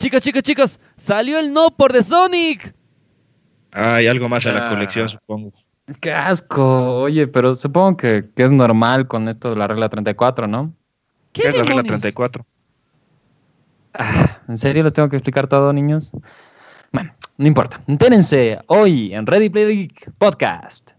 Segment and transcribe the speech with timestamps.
[0.00, 2.74] Chicos, chicos, chicos, salió el no por The Sonic.
[3.70, 4.70] Hay algo más a la Ah.
[4.70, 5.52] colección, supongo.
[6.00, 7.00] Qué asco.
[7.02, 10.72] Oye, pero supongo que, que es normal con esto de la regla 34, ¿no?
[11.32, 12.00] ¿Qué, ¿Qué es la regla demonios?
[12.00, 12.46] 34?
[13.92, 16.12] Ah, ¿En serio les tengo que explicar todo, niños?
[16.92, 17.82] Bueno, no importa.
[17.86, 20.92] Entérense hoy en Ready Player Geek Podcast.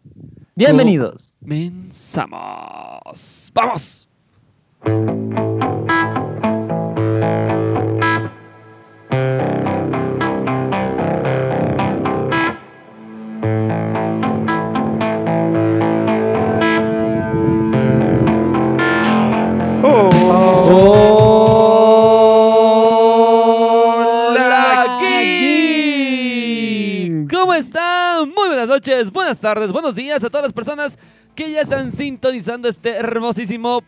[0.56, 1.36] Bienvenidos.
[1.42, 2.40] Comenzamos.
[3.56, 4.08] ¡Vamos!
[28.82, 30.98] Noches, buenas tardes, buenos días a todas las personas
[31.36, 33.84] que ya están sintonizando este hermosísimo,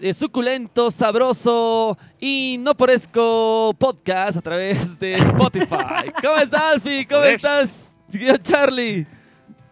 [0.00, 6.10] eh, suculento, sabroso y no porezco podcast a través de Spotify.
[6.22, 7.06] ¿Cómo está, Alfie?
[7.06, 9.06] ¿Cómo estás, tío Charlie?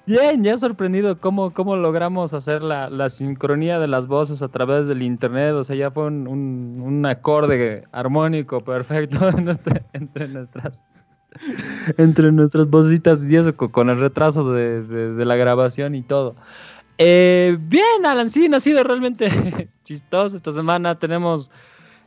[0.06, 4.86] Bien, ya sorprendido cómo, cómo logramos hacer la, la sincronía de las voces a través
[4.86, 5.53] del internet.
[5.55, 10.83] O sea, ya fue un, un- un acorde armónico perfecto entre, entre nuestras
[11.98, 16.36] entre nuestras vocitas y eso co- con el retraso de, la grabación y todo.
[16.98, 19.28] Eh, bien, Alan, sí, ha sido realmente
[19.82, 20.98] chistoso esta semana.
[20.98, 21.50] Tenemos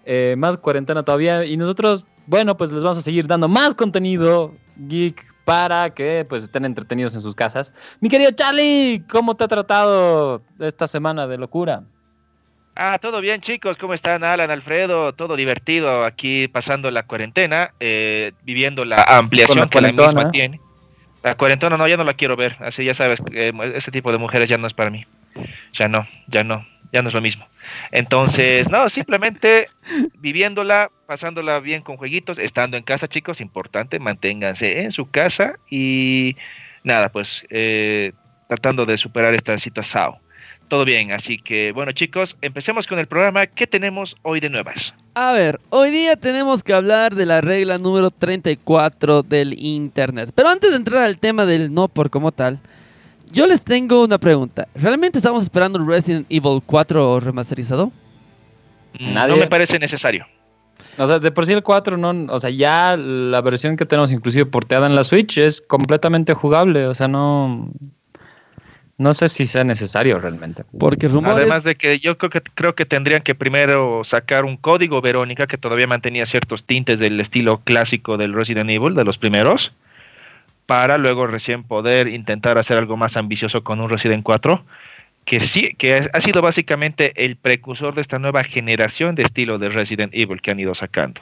[0.05, 4.53] eh, más cuarentena todavía y nosotros, bueno, pues les vamos a seguir dando más contenido
[4.78, 7.73] geek para que pues estén entretenidos en sus casas.
[8.00, 11.83] Mi querido Charlie, ¿cómo te ha tratado esta semana de locura?
[12.80, 13.75] Ah, todo bien, chicos.
[13.78, 15.11] ¿Cómo están, Alan, Alfredo?
[15.14, 20.61] Todo divertido aquí pasando la cuarentena, eh, viviendo la ampliación la que la misma tiene.
[21.23, 22.55] La cuarentena no, ya no la quiero ver.
[22.59, 25.08] Así ya sabes, eh, ese tipo de mujeres ya no es para mí.
[25.73, 27.48] Ya no, ya no, ya no es lo mismo.
[27.92, 29.70] Entonces, no, simplemente
[30.20, 36.38] viviéndola, pasándola bien con jueguitos, estando en casa, chicos, importante, manténganse en su casa y
[36.83, 38.11] nada, pues eh,
[38.48, 40.17] tratando de superar esta situación.
[40.67, 43.48] Todo bien, así que bueno chicos, empecemos con el programa.
[43.48, 44.94] ¿Qué tenemos hoy de nuevas?
[45.14, 50.32] A ver, hoy día tenemos que hablar de la regla número 34 del Internet.
[50.36, 52.60] Pero antes de entrar al tema del no por como tal,
[53.32, 54.67] yo les tengo una pregunta.
[54.76, 57.88] ¿Realmente estamos esperando un Resident Evil 4 remasterizado?
[58.99, 60.26] Mm, Nadie- No me parece necesario.
[60.98, 64.11] O sea, de por sí el 4 no, o sea, ya la versión que tenemos
[64.11, 67.70] inclusive porteada en la Switch es completamente jugable, o sea, no
[68.98, 70.64] no sé si sea necesario realmente.
[70.80, 71.38] Porque rumores...
[71.38, 75.46] Además de que yo creo que creo que tendrían que primero sacar un código Verónica
[75.48, 79.74] que todavía mantenía ciertos tintes del estilo clásico del Resident Evil de los primeros,
[80.66, 84.66] para luego recién poder intentar hacer algo más ambicioso con un Resident 4,
[85.26, 89.70] que sí, que ha- sido básicamente el precursor de esta nueva generación de estilo de
[89.70, 91.22] Resident Evil que han ido sacando,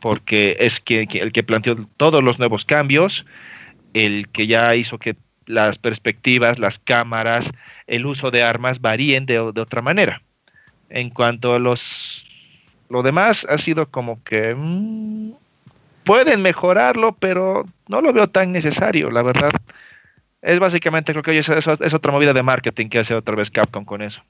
[0.00, 3.24] porque es que, que el que planteó todos los nuevos cambios,
[3.94, 7.50] el que ya hizo que las perspectivas, las cámaras,
[7.86, 10.20] el uso de armas varíen de, de otra manera.
[10.90, 12.24] En cuanto a los
[12.88, 15.32] lo demás ha sido como que mm,
[16.04, 19.50] pueden mejorarlo, pero no lo veo tan necesario, la verdad.
[20.42, 23.50] Es básicamente creo que eso, eso es otra movida de marketing que hace otra vez
[23.50, 24.22] Capcom con eso.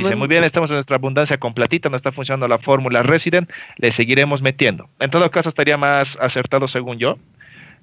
[0.00, 3.48] Dice, muy- muy bien, estamos en nuestra abundancia completita, no está funcionando la fórmula Resident,
[3.78, 4.90] le seguiremos metiendo.
[5.00, 7.16] En todo caso, estaría más acertado, según yo,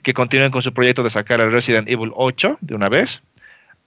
[0.06, 3.22] que continúen con su proyecto de sacar el Resident Evil 8 de una vez,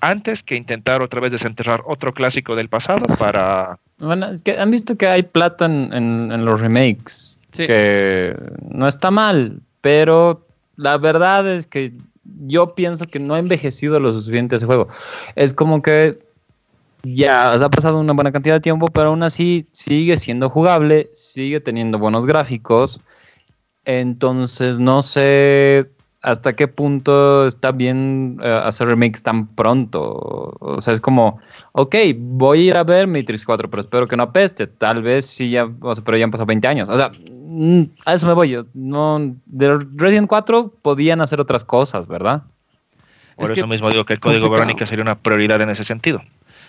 [0.00, 3.78] antes que intentar otra vez desenterrar otro clásico del pasado para...
[3.98, 7.66] Bueno, es que han visto que hay plata en, en- en los remakes, Sí.
[7.68, 8.36] que
[8.68, 10.44] no está mal, pero
[10.76, 11.92] la verdad es que
[12.46, 14.88] yo pienso que no ha envejecido lo suficiente ese juego.
[15.36, 16.18] Es como que
[17.04, 20.50] ya o sea, ha pasado una buena cantidad de tiempo, pero aún así sigue siendo
[20.50, 23.00] jugable, sigue teniendo buenos gráficos.
[23.84, 25.88] Entonces no sé
[26.22, 30.56] hasta qué punto está bien eh, hacer remakes tan pronto.
[30.58, 31.40] O sea, es como,
[31.72, 34.66] ok, voy a ir a ver Matrix 4, pero espero que no apeste.
[34.66, 36.88] Tal vez sí ya, o sea, pero ya han pasado 20 años.
[36.88, 38.64] O sea, mm, a eso me voy yo.
[38.74, 42.42] No, de Resident 4 podían hacer otras cosas, ¿verdad?
[43.36, 44.66] Por Es que eso mismo digo que el código complicado.
[44.66, 46.20] Verónica sería una prioridad en ese sentido.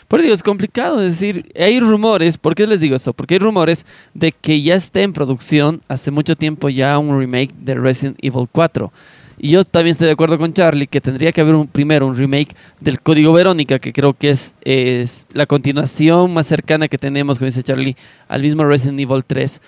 [0.07, 3.13] Por digo, es complicado es decir, hay rumores, ¿por qué les digo esto?
[3.13, 3.86] Porque hay rumores
[4.16, 8.48] de que ya está en producción hace mucho tiempo ya un remake de Resident Evil
[8.51, 8.92] 4.
[9.41, 12.18] Y yo también estoy de acuerdo con Charlie que tendría que haber un, primero un
[12.18, 17.39] remake del Código Verónica, que creo que es, es la continuación más cercana que tenemos,
[17.39, 17.95] como dice Charlie,
[18.27, 19.62] al mismo Resident Evil 3.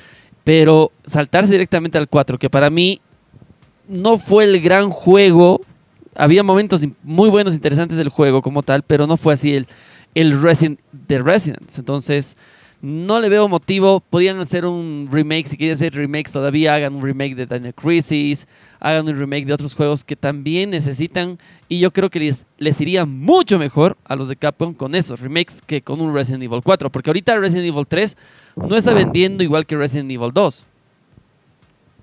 [0.43, 2.99] Pero saltarse directamente al 4, que para mí
[3.87, 5.61] no fue el gran juego.
[6.15, 9.67] Había momentos muy buenos, interesantes del juego como tal, pero no fue así el,
[10.15, 11.79] el Resident de Residence.
[11.79, 12.35] Entonces,
[12.81, 14.01] no le veo motivo.
[14.01, 18.47] Podían hacer un remake, si quieren hacer remakes todavía, hagan un remake de Daniel Crisis,
[18.81, 21.39] hagan un remake de otros juegos que también necesitan.
[21.69, 25.21] Y yo creo que les, les iría mucho mejor a los de Capcom con esos
[25.21, 26.89] remakes que con un Resident Evil 4.
[26.89, 28.17] Porque ahorita Resident Evil 3
[28.55, 30.65] no está vendiendo igual que Resident Evil 2.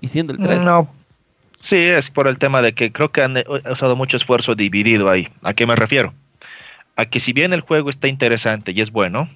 [0.01, 0.63] Y siendo el 3.
[0.63, 0.89] No.
[1.57, 3.35] Sí, es por el tema de que creo que han
[3.69, 5.27] usado mucho esfuerzo dividido ahí.
[5.43, 6.13] ¿A qué me refiero?
[6.95, 9.29] A que si bien el juego está interesante y es bueno,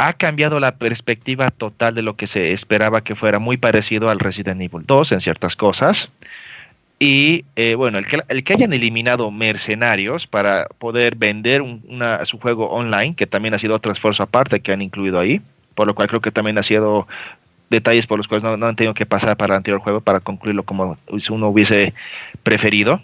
[0.00, 4.18] ha cambiado la perspectiva total de lo que se esperaba que fuera muy parecido al
[4.18, 6.08] Resident Evil 2 en ciertas cosas.
[6.98, 12.38] Y eh, bueno, el que, el que, hayan eliminado mercenarios para poder vender una, su
[12.38, 15.42] juego online, que también ha sido otro esfuerzo aparte que han incluido ahí,
[15.74, 17.06] por lo cual creo que también ha sido
[17.68, 20.20] detalles por los cuales no, no han tenido que pasar para el anterior juego para
[20.20, 20.96] concluirlo como
[21.28, 21.92] uno hubiese
[22.42, 23.02] preferido.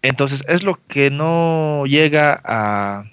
[0.00, 3.04] Entonces es lo que no llega a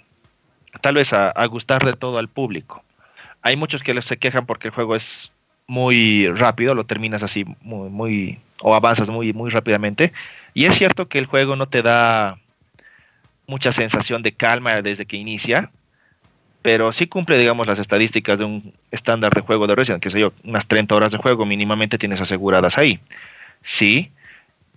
[0.80, 2.83] tal vez a, a gustar de todo al público.
[3.44, 5.32] Hay muchos que se quejan porque el juego es
[5.68, 10.14] muy rápido, lo terminas así muy, muy o avanzas muy, muy rápidamente.
[10.54, 12.38] Y es cierto que el juego no te da
[13.48, 15.70] mucha sensación de calma desde que inicia,
[16.62, 20.20] pero sí cumple, digamos, las estadísticas de un estándar de juego de Resident, que sé
[20.20, 23.00] yo, unas 30 horas de juego mínimamente tienes aseguradas ahí.
[23.62, 24.12] Sí,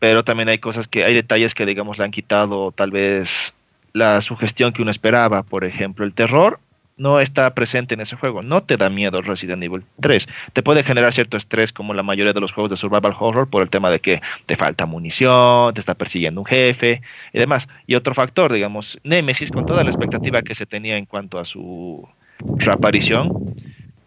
[0.00, 3.54] pero también hay cosas que, hay detalles que, digamos, le han quitado tal vez
[3.92, 6.58] la sugestión que uno esperaba, por ejemplo, el terror
[6.96, 8.42] no está presente en ese juego.
[8.42, 10.26] No te da miedo Resident Evil 3.
[10.52, 13.62] Te puede generar cierto estrés como la mayoría de los juegos de survival horror por
[13.62, 17.02] el tema de que te falta munición, te está persiguiendo un jefe
[17.32, 17.68] y demás.
[17.86, 21.44] Y otro factor, digamos, Nemesis, con toda la expectativa que se tenía en cuanto a
[21.44, 22.08] su
[22.56, 23.30] reaparición,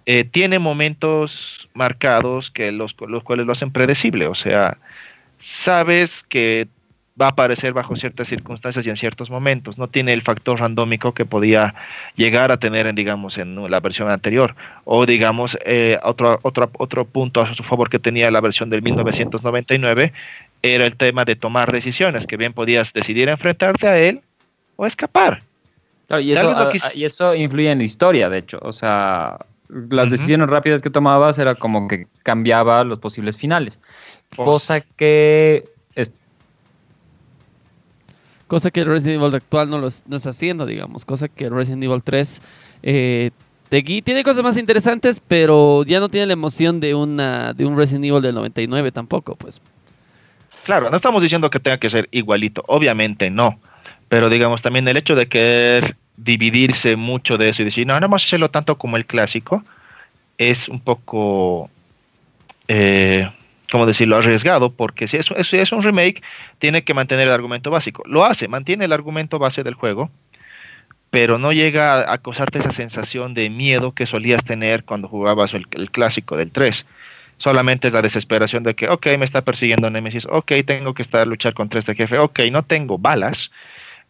[0.06, 4.28] eh, tiene momentos marcados que los, los cuales lo hacen predecible.
[4.28, 4.78] O sea,
[5.38, 6.68] sabes que
[7.20, 9.78] va a aparecer bajo ciertas circunstancias y en ciertos momentos.
[9.78, 11.76] No tiene el factor randómico que podía
[12.16, 14.56] llegar a tener, en, digamos, en la versión anterior.
[14.86, 18.82] O, digamos, eh, otro, otro, otro punto a su favor que tenía la versión del
[18.82, 20.14] 1999
[20.62, 24.22] era el tema de tomar decisiones, que bien podías decidir enfrentarte a él
[24.76, 25.42] o escapar.
[26.22, 28.60] y, eso, ah, y eso influye en la historia, de hecho.
[28.62, 29.38] O sea,
[29.70, 33.80] las decisiones rápidas que tomabas era como que cambiaba los posibles finales.
[34.36, 35.66] Cosa que
[38.50, 42.04] cosa que Resident Evil actual no lo no está haciendo, digamos, cosa que Resident Evil
[42.04, 42.42] 3
[42.84, 43.32] eh,
[43.70, 48.06] tiene cosas más interesantes, pero ya no tiene la emoción de, una, de un Resident
[48.06, 49.62] Evil del 99 tampoco, pues.
[50.66, 53.60] Claro, no estamos diciendo que tenga que ser igualito, obviamente no,
[54.10, 58.02] pero digamos también el hecho de querer dividirse mucho de eso y decir, no, no
[58.02, 59.64] vamos a hacerlo tanto como el clásico,
[60.38, 61.70] es un poco...
[62.68, 63.30] Eh,
[63.72, 66.24] como decirlo, arriesgado, porque si es, es, un remake,
[66.58, 68.04] tiene que mantener el argumento básico.
[68.06, 70.10] Lo hace, mantiene el argumento base del juego,
[71.12, 75.68] pero no llega a, causarte esa sensación de miedo que solías tener cuando jugabas el,
[75.92, 76.86] clásico del 3.
[77.38, 81.22] Solamente es la desesperación de que, ok, me está persiguiendo Nemesis, ok, tengo que estar
[81.22, 83.52] a luchar contra este jefe, ok, no tengo balas.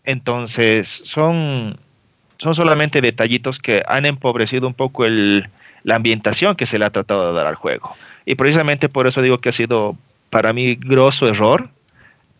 [0.04, 1.78] Entonces, son,
[2.38, 5.48] son solamente detallitos que han empobrecido un poco el,
[5.84, 7.96] la ambientación que se le ha tratado de dar al juego.
[8.26, 9.98] Y precisamente por eso digo que ha sido
[10.30, 11.70] para mí grosso error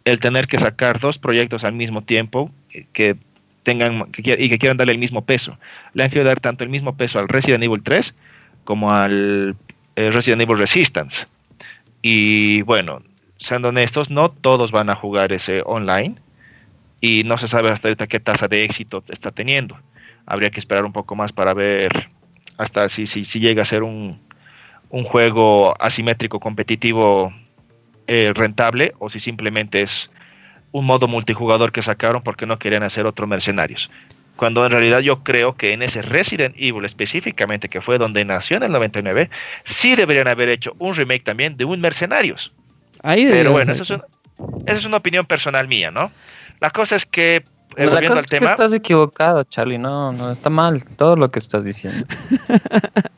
[0.06, 3.16] el tener que sacar dos proyectos al mismo tiempo eh, que
[3.64, 5.58] tengan y que quieran darle el mismo peso.
[5.94, 8.14] Le han querido dar tanto el mismo peso al Resident Evil 3
[8.64, 9.56] como al
[9.96, 11.28] eh, Resident Evil Resistance.
[12.02, 13.02] Y bueno,
[13.38, 16.16] siendo honestos, no todos van a jugar ese online
[17.02, 19.78] y no se sabe hasta ahorita qué tasa de éxito está teniendo.
[20.26, 22.10] Habría que esperar un poco más para ver
[22.58, 24.20] hasta si, si, si llega a ser un,
[24.90, 27.34] un juego asimétrico competitivo
[28.08, 30.10] eh, rentable o si simplemente es
[30.72, 33.90] un modo multijugador que sacaron porque no querían hacer otro Mercenarios.
[34.36, 38.58] Cuando en realidad yo creo que en ese Resident Evil específicamente, que fue donde nació
[38.58, 39.30] en el 99,
[39.64, 42.52] sí deberían haber hecho un remake también de un Mercenarios.
[43.04, 43.92] Ahí Pero bueno, eso es,
[44.66, 46.12] esa es una opinión personal mía, ¿no?
[46.62, 47.44] La cosa es que
[47.76, 49.78] eh, la cosa es que estás equivocado, Charlie.
[49.78, 52.06] No, no, está mal todo lo que estás diciendo.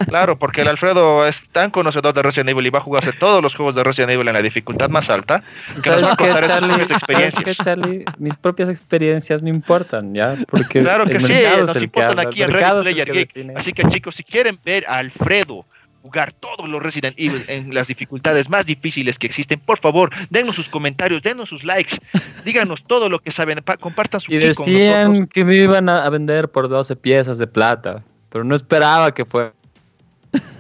[0.08, 3.42] Claro, porque el Alfredo es tan conocedor de Resident Evil y va a jugarse todos
[3.42, 5.42] los juegos de Resident Evil en la dificultad más alta.
[5.78, 6.86] ¿Sabes qué, Charlie?
[7.08, 8.06] ¿Sabes qué, Charlie?
[8.18, 10.36] Mis propias experiencias no importan, ¿ya?
[10.50, 11.34] Porque claro que sí,
[11.66, 13.54] nos importan aquí en Ready Player.
[13.56, 15.66] Así que chicos, si quieren ver a Alfredo
[16.02, 20.56] jugar todos los Resident Evil en las dificultades más difíciles que existen, por favor, denos
[20.56, 21.98] sus comentarios, denos sus likes,
[22.44, 26.70] díganos todo lo que saben, compartan su Y decían que me iban a vender por
[26.70, 29.54] 12 piezas de plata, pero no esperaba que fuera.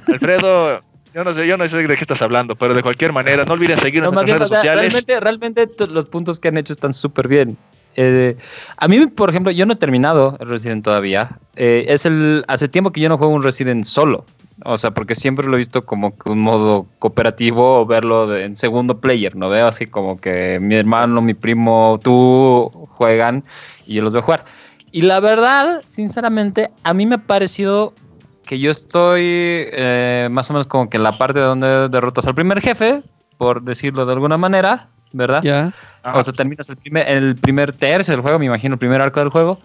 [0.07, 0.81] Alfredo,
[1.13, 3.53] yo no sé, yo no sé de qué estás hablando, pero de cualquier manera, no
[3.53, 4.93] olviden seguirnos en las redes sociales.
[4.93, 7.57] Realmente, realmente los puntos que han hecho están súper bien.
[7.95, 8.37] Eh,
[8.77, 11.37] a mí, por ejemplo, yo no he terminado Resident todavía.
[11.55, 14.25] Eh, es el hace tiempo que yo no juego un Resident solo.
[14.63, 18.55] O sea, porque siempre lo he visto como que un modo cooperativo o verlo en
[18.55, 19.35] segundo player.
[19.35, 23.43] No veo así como que mi hermano, mi primo, tú juegan
[23.87, 24.45] y yo los veo jugar.
[24.91, 27.93] Y la verdad, sinceramente, a mí me ha parecido
[28.45, 32.35] que yo estoy eh, más o menos como que en la parte donde derrotas al
[32.35, 33.01] primer jefe,
[33.37, 35.41] por decirlo de alguna manera, ¿verdad?
[35.43, 35.73] Ya.
[36.13, 39.19] O sea, terminas el primer, el primer tercio del juego, me imagino, el primer arco
[39.19, 39.59] del juego.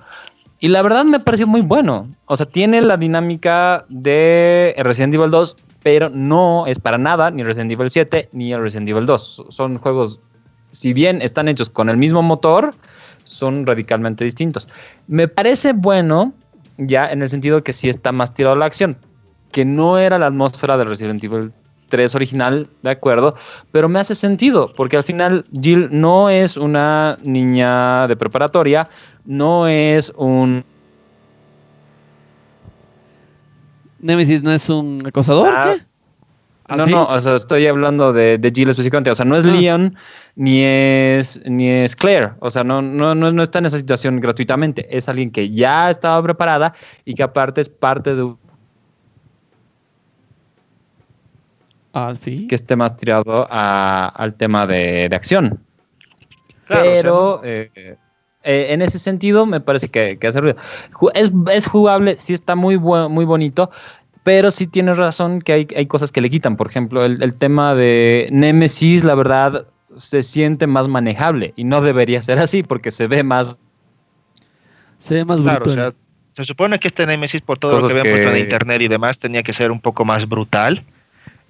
[0.58, 2.08] Y la verdad me pareció muy bueno.
[2.26, 7.42] O sea, tiene la dinámica de Resident Evil 2, pero no es para nada ni
[7.42, 9.46] Resident Evil 7 ni el Resident Evil 2.
[9.50, 10.18] Son juegos,
[10.72, 12.74] si bien están hechos con el mismo motor,
[13.24, 14.66] son radicalmente distintos.
[15.08, 16.32] Me parece bueno,
[16.78, 18.96] ya en el sentido que sí está más tirado a la acción,
[19.52, 21.52] que no era la atmósfera de Resident Evil
[21.88, 23.34] 3 original, de acuerdo,
[23.72, 28.88] pero me hace sentido, porque al final Jill no es una niña de preparatoria,
[29.24, 30.64] no es un...
[34.00, 35.82] Nemesis no es un acosador, Ah, ¿qué?
[36.68, 39.10] ¿Ah, No, no, o sea, estoy hablando de, de Jill específicamente.
[39.10, 39.48] O sea, no es Ah.
[39.48, 39.96] Leon
[40.34, 42.32] ni es ni es Claire.
[42.40, 44.86] O sea, no, no, no, no está en esa situación gratuitamente.
[44.96, 46.74] Es alguien que ya estaba preparada
[47.04, 48.34] y que aparte es parte de
[51.96, 52.46] Alfie.
[52.48, 55.60] que esté más tirado a- al tema de, de acción.
[56.66, 57.70] Claro, Pero eh,
[58.42, 60.56] eh, en ese sentido me parece que, que hace ruido.
[61.14, 63.70] Es, es jugable, sí está muy, bu- muy bonito,
[64.24, 66.56] pero sí tienes razón que hay, hay cosas que le quitan.
[66.56, 71.80] Por ejemplo, el, el tema de Nemesis, la verdad, se siente más manejable y no
[71.80, 73.56] debería ser así porque se ve más...
[74.98, 75.92] Se ve más Claro, o brutal.
[75.92, 75.94] sea,
[76.34, 78.88] se supone que este Nemesis, por todo lo que habían puesto en que- internet y
[78.88, 80.82] demás, tenía que ser un poco más brutal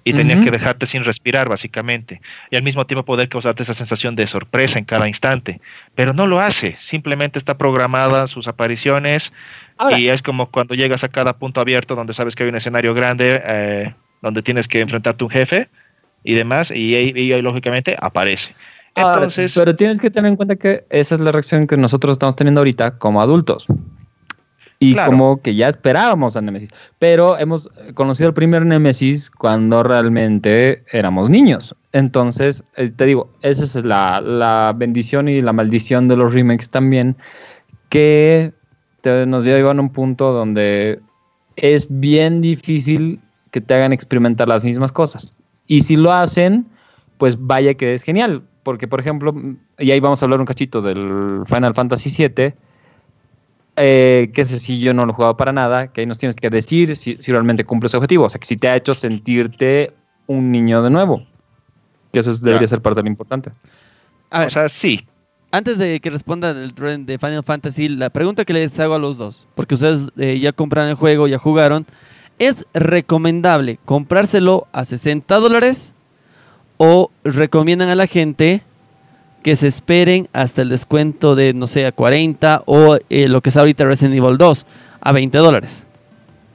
[0.09, 0.45] y tenía Ujú.
[0.45, 2.21] que dejarte sin respirar, básicamente.
[2.49, 5.59] Y al mismo tiempo poder causarte esa sensación de sorpresa en cada instante.
[5.95, 9.33] Pero no lo hace, simplemente está programada sus apariciones
[9.77, 12.55] Ahora- y es como cuando llegas a cada punto abierto donde sabes que hay un
[12.55, 15.67] escenario grande, eh, donde tienes que enfrentarte a un jefe
[16.23, 18.55] y demás, y ahí, y ahí, lógicamente aparece.
[18.95, 22.13] Ahora, Entonces, pero tienes que tener en cuenta que esa es la reacción que nosotros
[22.15, 23.67] estamos teniendo ahorita como adultos.
[24.79, 25.11] Y Claro.
[25.11, 26.69] como que ya esperábamos a Nemesis.
[26.99, 31.75] Pero hemos conocido el primer Nemesis cuando realmente éramos niños.
[31.93, 36.69] Entonces, eh, te digo, esa es la, la bendición y la maldición de los remakes
[36.69, 37.15] también,
[37.89, 38.53] que
[39.01, 40.99] te- nos llevan a un punto donde
[41.55, 43.19] es bien difícil
[43.51, 45.35] que te hagan experimentar las mismas cosas.
[45.65, 46.67] Y si lo hacen,
[47.17, 48.43] pues vaya que es genial.
[48.63, 49.33] Porque, por ejemplo,
[49.79, 52.53] y ahí vamos a hablar un cachito del Final Fantasy VII,
[53.77, 56.35] eh, que ese sí yo no lo he jugado para nada, que ahí nos tienes
[56.35, 58.25] que decir si, si realmente cumple su objetivo.
[58.25, 59.93] O sea, que si te ha hecho sentirte
[60.25, 61.23] un niño de nuevo.
[62.11, 63.51] Que eso es- debería ser parte de lo importante.
[64.29, 65.05] A ver, o sea, sí,
[65.51, 68.99] antes de que respondan el trend de Final Fantasy, la pregunta que les hago a
[68.99, 71.85] los dos, porque ustedes eh, ya compraron el juego, ya jugaron,
[72.39, 75.95] ¿es recomendable comprárselo a 60 dólares
[76.77, 78.61] o recomiendan a la gente
[79.47, 83.47] que se esperen hasta el descuento de, no sé, a 40 o eh, lo que
[83.47, 84.65] es ahorita Resident Evil 2
[84.99, 85.85] a 20 dólares?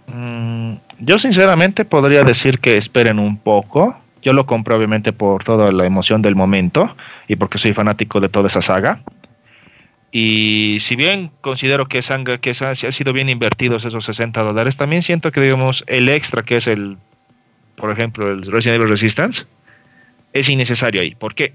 [0.09, 3.97] Mm, yo sinceramente podría decir que esperen un poco.
[4.21, 6.95] Yo lo compré obviamente por toda la emoción del momento
[7.29, 9.01] y porque soy fanático de toda esa saga.
[10.11, 14.43] Y si bien considero que, sanga, que esa- sí ha sido bien invertidos esos 60
[14.43, 16.99] dólares, también siento que digamos el extra que es el,
[17.75, 19.45] por ejemplo, el Resident Evil Resistance,
[20.35, 21.15] es innecesario ahí.
[21.15, 21.55] ¿Por qué?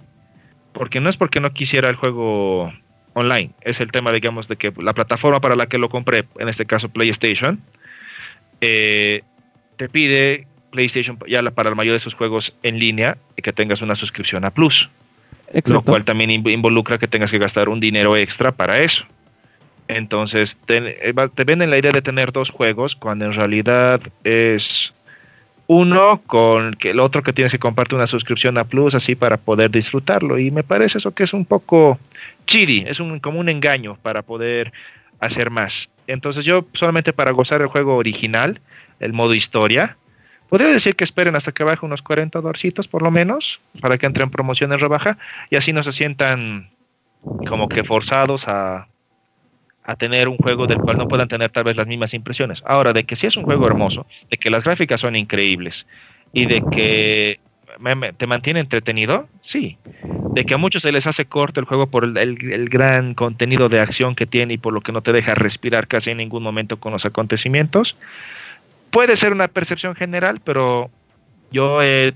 [0.77, 2.71] Porque no es porque no quisiera el juego
[3.13, 6.49] online, es el tema, digamos, de que la plataforma para la que lo compré, en
[6.49, 7.59] este caso PlayStation,
[8.61, 9.21] eh,
[9.77, 13.53] te pide PlayStation ya la- para la mayoría de sus juegos en línea y que
[13.53, 14.89] tengas una suscripción a Plus,
[15.47, 15.81] lo Exacto.
[15.83, 19.05] cual también inv- involucra que tengas que gastar un dinero extra para eso.
[19.87, 24.93] Entonces, te, eh, te venden la idea de tener dos juegos cuando en realidad es
[25.67, 29.37] uno con que el otro que tienes que compartir una suscripción a Plus así para
[29.37, 30.39] poder disfrutarlo.
[30.39, 31.99] Y me parece eso que es un poco
[32.45, 34.71] chidi, es un, como un engaño para poder
[35.19, 35.89] hacer más.
[36.07, 38.61] Entonces yo solamente para gozar el juego original,
[39.01, 39.97] el modo historia,
[40.47, 44.05] podría decir que esperen hasta que baje unos 40 dolcitos por lo menos, para que
[44.05, 45.17] entre en promoción en rebaja,
[45.49, 46.69] y así no se sientan
[47.45, 48.87] como que forzados a,
[49.87, 52.61] a tener un juego del cual no puedan tener tal vez las mismas impresiones.
[52.65, 55.87] Ahora, de que sí es un juego hermoso, de que las gráficas son increíbles
[56.33, 57.39] y de que
[58.17, 59.77] te mantiene entretenido, sí.
[60.33, 63.69] De que a muchos se les hace corto el juego por el- el gran contenido
[63.69, 66.43] de acción que tiene y por lo que no te deja respirar casi en ningún
[66.43, 67.95] momento con los acontecimientos.
[68.91, 70.91] Puede ser una percepción general, pero
[71.49, 72.13] yo he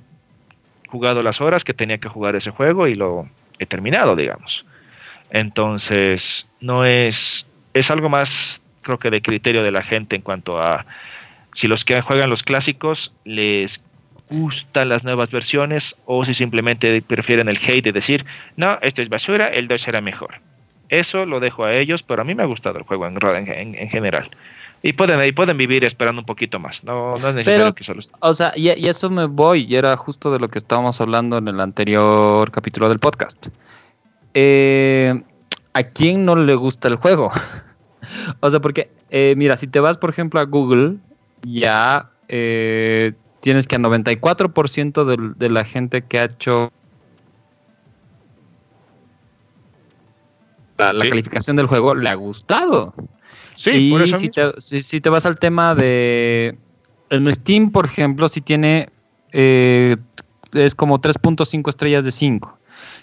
[0.87, 4.65] jugado las horas que tenía que jugar ese juego y lo he terminado, digamos.
[5.29, 10.61] Entonces, no es, es algo más, creo que de criterio de la gente en cuanto
[10.61, 10.85] a
[11.53, 13.81] si los que juegan los clásicos les
[14.29, 18.25] gustan las nuevas versiones o si simplemente prefieren el hate de decir,
[18.55, 20.39] no, esto es basura, el 2 será mejor.
[20.87, 23.75] Eso lo dejo a ellos, pero a mí me ha gustado el juego en, en,
[23.75, 24.29] en general.
[24.83, 26.83] Y pueden, y pueden vivir esperando un poquito más.
[26.83, 29.95] No, no es necesario que solo O sea, y, y, eso me voy, y era
[29.95, 33.47] justo de lo que estábamos hablando en el anterior capítulo del podcast.
[34.33, 35.21] Eh,
[35.73, 37.31] ¿A quién no le gusta el juego?
[38.39, 40.97] o sea, porque, eh, mira, si te vas, por ejemplo, a Google,
[41.43, 46.71] ya eh, tienes que a 94% de, de la gente que ha hecho
[50.81, 52.93] la, la calificación del juego le ha gustado.
[53.55, 56.57] Sí, y si, te, si, te, vas al tema de.
[57.09, 58.89] En Steam, por ejemplo, si tiene.
[59.31, 59.97] Eh,
[60.53, 62.57] es como 3.5 estrellas de 5.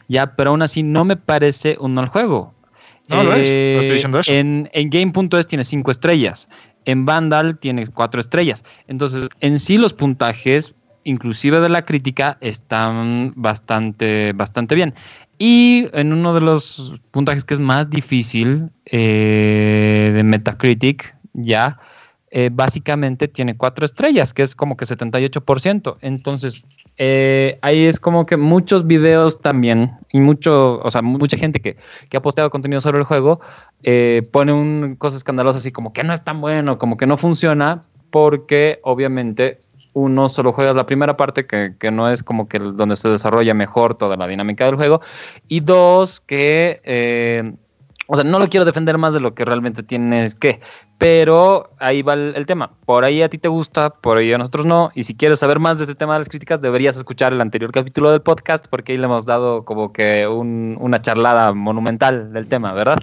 [0.08, 2.52] Ya, pero aún así no me parece un mal juego.
[3.09, 3.38] No, lo es.
[3.38, 4.33] No estoy diciendo eso.
[4.33, 6.49] En, en Game.es tiene 5 estrellas.
[6.85, 8.65] En Vandal tiene 4 estrellas.
[8.87, 10.75] Entonces, en sí los puntajes,
[11.05, 14.95] inclusive de la crítica, están bastante, bastante bien.
[15.38, 21.79] Y en uno de los puntajes que es más difícil eh, de Metacritic, ya,
[22.31, 25.97] eh, básicamente tiene cuatro estrellas, que es como que 78%.
[26.00, 26.65] Entonces,
[26.99, 31.76] eh, ahí es como que muchos videos también, y mucho, o sea, mucha gente que,
[32.09, 33.40] que ha posteado contenido sobre el juego,
[34.33, 37.83] pone un cosa escandalosa así como que no es tan bueno, como que no funciona,
[38.11, 39.59] porque obviamente
[39.99, 43.55] uno, solo juegas la primera parte, que, que, no es como que donde se desarrolla
[43.55, 45.00] mejor toda la dinámica del juego.
[45.49, 47.52] Y dos, que, eh,
[48.07, 50.61] o sea, no lo quiero defender más de lo que realmente tienes que,
[50.99, 52.73] pero ahí va el, el, tema.
[52.85, 54.90] Por ahí a ti te gusta, por ahí a nosotros no.
[54.95, 57.71] Y si quieres saber más de este tema de las críticas, deberías escuchar el anterior
[57.71, 62.49] capítulo del podcast, porque ahí le hemos dado como que un, una charlada monumental del
[62.49, 62.99] tema, ¿verdad?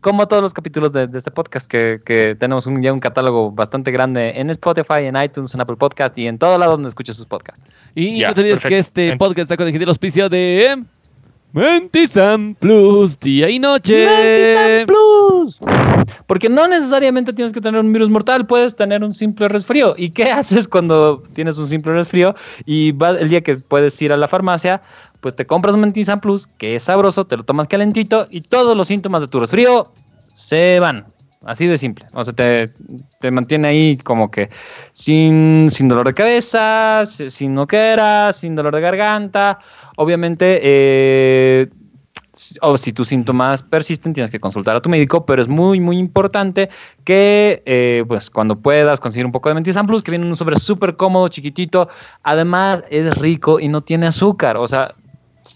[0.00, 3.50] como todos los capítulos de, de este podcast, que, que tenemos un, ya un catálogo
[3.50, 7.16] bastante grande en Spotify, en iTunes, en Apple Podcast y en todo lado donde escuches
[7.16, 7.64] sus podcasts.
[7.94, 10.84] Y no te olvides que este podcast está con el auspicio de
[11.52, 14.06] Mentizan Plus, día y noche.
[14.06, 15.60] Mentizan Plus.
[16.26, 19.94] Porque no necesariamente tienes que tener un virus mortal, puedes tener un simple resfrío.
[19.96, 22.34] ¿Y qué haces cuando tienes un simple resfrío
[22.66, 24.82] y va el día que puedes ir a la farmacia?
[25.20, 28.76] pues te compras un Mentizan Plus, que es sabroso, te lo tomas calentito y todos
[28.76, 29.90] los síntomas de tu resfrío
[30.32, 31.06] se van.
[31.44, 32.06] Así de simple.
[32.14, 32.72] O sea, te,
[33.20, 34.50] te mantiene ahí como que
[34.92, 39.58] sin, sin dolor de cabeza, sin noquera, sin dolor de garganta.
[39.96, 41.68] Obviamente, eh,
[42.62, 45.98] o si tus síntomas persisten, tienes que consultar a tu médico, pero es muy, muy
[45.98, 46.68] importante
[47.04, 50.36] que, eh, pues, cuando puedas conseguir un poco de Mentizan Plus, que viene en un
[50.36, 51.88] sobre súper cómodo, chiquitito.
[52.22, 54.56] Además, es rico y no tiene azúcar.
[54.56, 54.92] O sea,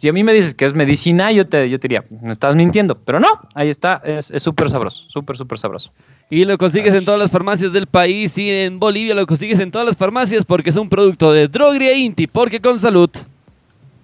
[0.02, 2.56] si a mí me dices que es medicina, yo te, yo te diría, me estás
[2.56, 2.96] mintiendo.
[2.96, 5.92] Pero no, ahí está, es súper sabroso, súper, súper sabroso.
[6.28, 9.70] Y lo consigues en todas las farmacias del país y en Bolivia lo consigues en
[9.70, 13.10] todas las farmacias porque es un producto de Drogria Inti, porque con salud.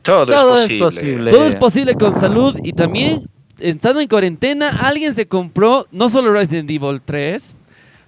[0.02, 1.14] Todo, Todo es, es posible.
[1.14, 1.30] posible.
[1.32, 3.24] Todo es posible con salud y también
[3.58, 7.56] estando en cuarentena alguien se compró no solo Resident Evil 3,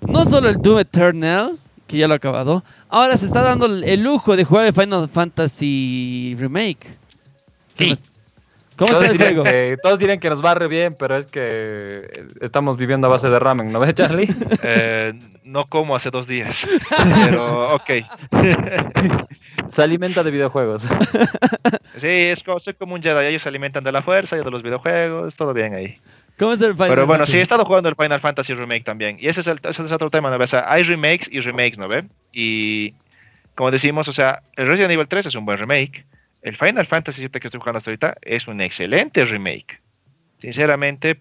[0.06, 4.00] no solo el Doom Eternal, que ya lo ha acabado, ahora se está dando el
[4.00, 6.99] lujo de jugar el Final Fantasy Remake.
[7.80, 7.98] Sí.
[8.80, 9.44] ¿Cómo todos, está el dirían juego?
[9.44, 13.38] que, todos dirían que nos barre bien, pero es que estamos viviendo a base de
[13.38, 14.34] ramen, ¿no ves, Charlie?
[14.62, 15.12] Eh,
[15.44, 16.66] no como hace dos días.
[17.26, 17.90] Pero, ok.
[19.72, 20.86] Se alimenta de videojuegos.
[21.98, 23.26] Sí, es como, soy como un Jedi.
[23.26, 25.34] Ellos se alimentan de la fuerza, yo de los videojuegos.
[25.34, 25.94] Todo bien ahí.
[26.38, 27.42] ¿Cómo es el Final Pero bueno, sí, he Fantasy?
[27.42, 29.18] estado jugando el Final Fantasy Remake también.
[29.20, 30.42] Y ese es, el, ese es otro tema, ¿no?
[30.42, 32.04] O sea, hay remakes y remakes, ¿no ve?
[32.32, 32.94] Y
[33.54, 36.06] como decimos, o sea, el Resident Evil 3 es un buen remake.
[36.42, 39.80] El Final Fantasy VII que estoy jugando hasta ahorita es un excelente remake.
[40.38, 41.20] Sinceramente,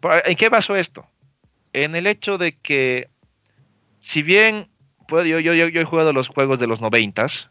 [0.00, 1.06] ¿por- ¿en qué basó esto?
[1.72, 3.08] En el hecho de que,
[3.98, 4.68] si bien
[5.08, 7.48] pues, yo, yo, yo, yo he jugado los juegos de los noventas,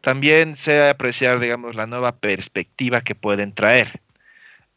[0.00, 4.00] también sé apreciar, digamos, la nueva perspectiva que pueden traer.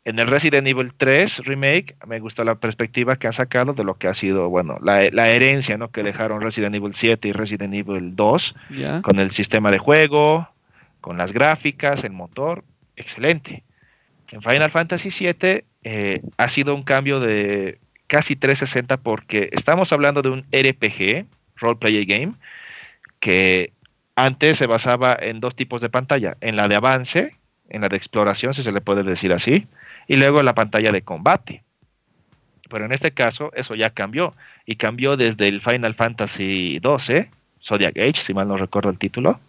[0.04, 3.96] En el Resident Evil 3 Remake me gustó la perspectiva que han sacado de lo
[4.00, 5.92] que ha sido, bueno, la, la herencia ¿no?
[5.92, 9.02] que dejaron Resident Evil 7 y Resident Evil 2 Ya.
[9.04, 10.50] con el sistema de juego,
[11.02, 12.64] con las gráficas, el motor,
[12.96, 13.64] excelente.
[14.32, 20.22] En Final Fantasy VII eh, ha sido un cambio de casi 360 porque estamos hablando
[20.22, 21.26] de un RPG,
[21.58, 22.34] Role Play Game,
[23.20, 23.74] que
[24.16, 27.36] antes se basaba en dos tipos de pantalla, en la de avance,
[27.70, 29.68] en la de exploración, si se le puede decir así,
[30.08, 31.64] y luego en la pantalla de combate.
[32.70, 34.34] Pero en este caso eso ya cambió,
[34.66, 37.28] y cambió desde el Final Fantasy XII,
[37.64, 39.40] Zodiac Age, si mal no recuerdo el título,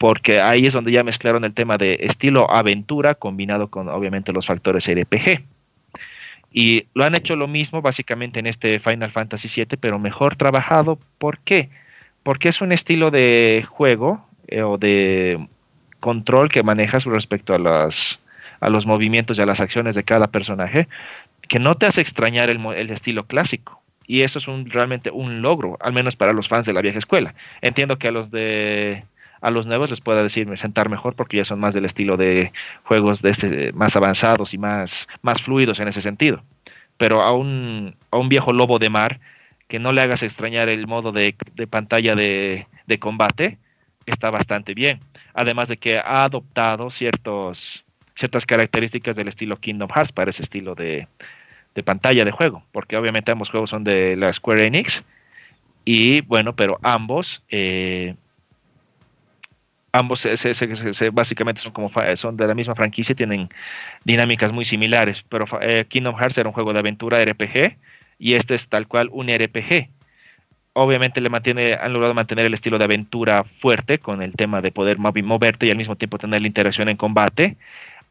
[0.00, 4.46] porque ahí es donde ya mezclaron el tema de estilo aventura combinado con obviamente los
[4.46, 5.42] factores RPG.
[6.50, 10.98] Y lo han hecho lo mismo básicamente en este Final Fantasy VII, pero mejor trabajado.
[11.18, 11.68] ¿Por qué?
[12.22, 15.46] Porque es un estilo de juego eh, o de
[16.00, 17.88] control que manejas respecto a,
[18.60, 20.88] a los movimientos y a las acciones de cada personaje,
[21.46, 23.82] que no te hace extrañar el, el estilo clásico.
[24.06, 26.98] Y eso es un, realmente un logro, al menos para los fans de la vieja
[26.98, 27.34] escuela.
[27.60, 29.04] Entiendo que a los de
[29.40, 32.52] a los nuevos les pueda decir sentar mejor porque ya son más del estilo de
[32.84, 36.42] juegos de este, más avanzados y más, más fluidos en ese sentido.
[36.96, 39.20] Pero a un, a un viejo lobo de mar
[39.68, 43.58] que no le hagas extrañar el modo de, de pantalla de, de, combate,
[44.04, 45.00] está bastante bien.
[45.32, 47.84] Además de que ha adoptado ciertos,
[48.16, 51.06] ciertas características del estilo Kingdom Hearts para ese estilo de,
[51.74, 55.04] de pantalla de juego, porque obviamente ambos juegos son de la Square Enix
[55.84, 58.14] y bueno, pero ambos eh,
[59.92, 60.26] ambos
[61.12, 63.48] básicamente son como son de la misma franquicia y tienen
[64.04, 67.76] dinámicas muy similares, pero eh, Kingdom Hearts era un juego de aventura RPG
[68.18, 69.88] y este es tal cual un RPG.
[70.72, 74.70] Obviamente le mantiene, han logrado mantener el estilo de aventura fuerte con el tema de
[74.70, 77.56] poder moverte y al mismo tiempo tener la interacción en combate.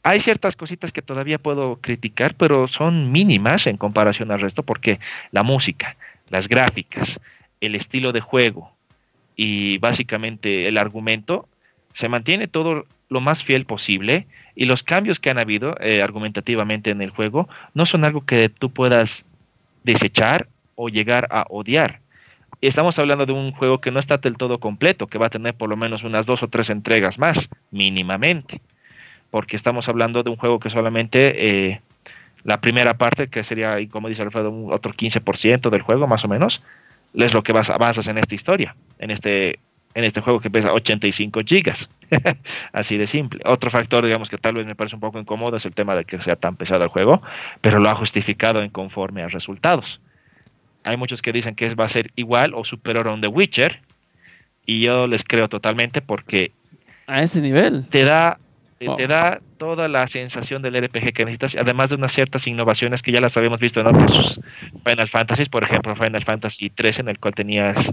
[0.04, 5.00] Hay ciertas cositas que todavía puedo criticar, pero son mínimas en comparación al resto porque
[5.32, 5.96] la música,
[6.30, 7.20] las gráficas,
[7.62, 8.72] el estilo de juego
[9.36, 11.48] y básicamente el argumento
[11.94, 16.92] se mantiene todo lo más fiel posible y los cambios que han habido eh, argumentativamente
[16.92, 19.26] en el juego no son algo que tú puedas
[19.84, 22.02] desechar o llegar a odiar.
[22.62, 25.54] Estamos hablando de un juego que no está del todo completo, que va a tener
[25.54, 28.62] por lo menos unas dos o tres entregas más, mínimamente,
[29.32, 31.82] porque estamos hablando de un juego que solamente eh,
[32.44, 36.62] la primera parte, que sería, como dice Alfredo, otro 15% del juego más o menos,
[37.14, 39.60] es lo que vas, avanzas en esta historia, en este
[39.94, 41.90] en este juego que pesa 85 gigas.
[42.74, 43.42] Así de simple.
[43.46, 46.06] Otro factor, digamos, que tal vez me parece un poco incómodo es el tema de
[46.06, 47.22] que sea tan pesado el juego,
[47.62, 50.00] pero lo ha justificado en conforme a resultados.
[50.84, 53.82] Hay muchos que dicen que va a ser igual o superior a un The Witcher,
[54.66, 56.52] y yo les creo totalmente porque...
[57.08, 57.88] A ese nivel.
[57.90, 58.40] Te da
[58.80, 63.12] te da toda la sensación del RPG que necesitas, además de unas ciertas innovaciones que
[63.12, 64.40] ya las habíamos visto en otros
[64.86, 67.92] Final Fantasy, por ejemplo Final Fantasy 3 en el cual tenías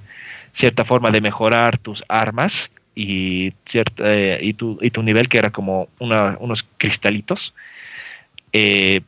[0.52, 5.38] cierta forma de mejorar tus armas y, cierta, eh, y, tu, y tu nivel que
[5.38, 7.52] era como una, unos cristalitos.
[8.52, 9.00] Eh,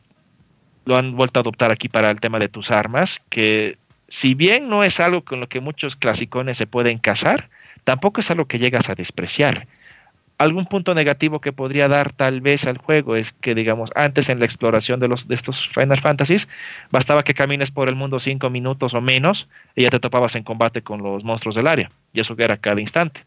[0.85, 3.77] lo han vuelto a adoptar aquí para el tema de tus armas, que
[4.09, 7.49] si bien no es algo con lo que muchos clasicones se pueden casar,
[7.85, 9.67] tampoco es algo que llegas a despreciar
[10.39, 14.39] algún punto negativo que podría dar tal vez al juego es que, digamos, antes en
[14.39, 16.47] la exploración de, los, de estos Final Fantasies,
[16.91, 20.43] bastaba que camines por el mundo cinco minutos o menos y ya te topabas en
[20.43, 23.21] combate con los monstruos del área, y eso que era cada instante.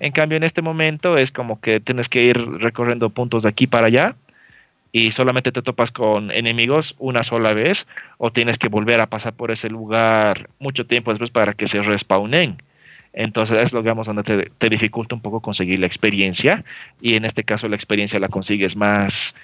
[0.00, 3.66] En cambio, en este momento es como que tienes que ir recorriendo puntos de aquí
[3.66, 4.16] para allá
[4.90, 9.34] y solamente te topas con enemigos una sola vez o tienes que volver a pasar
[9.34, 12.56] por ese lugar mucho tiempo después para que se respawnen
[13.18, 16.64] entonces es lo digamos donde te, dificulta un poco conseguir la experiencia
[17.02, 19.34] y en este caso la experiencia la consigues más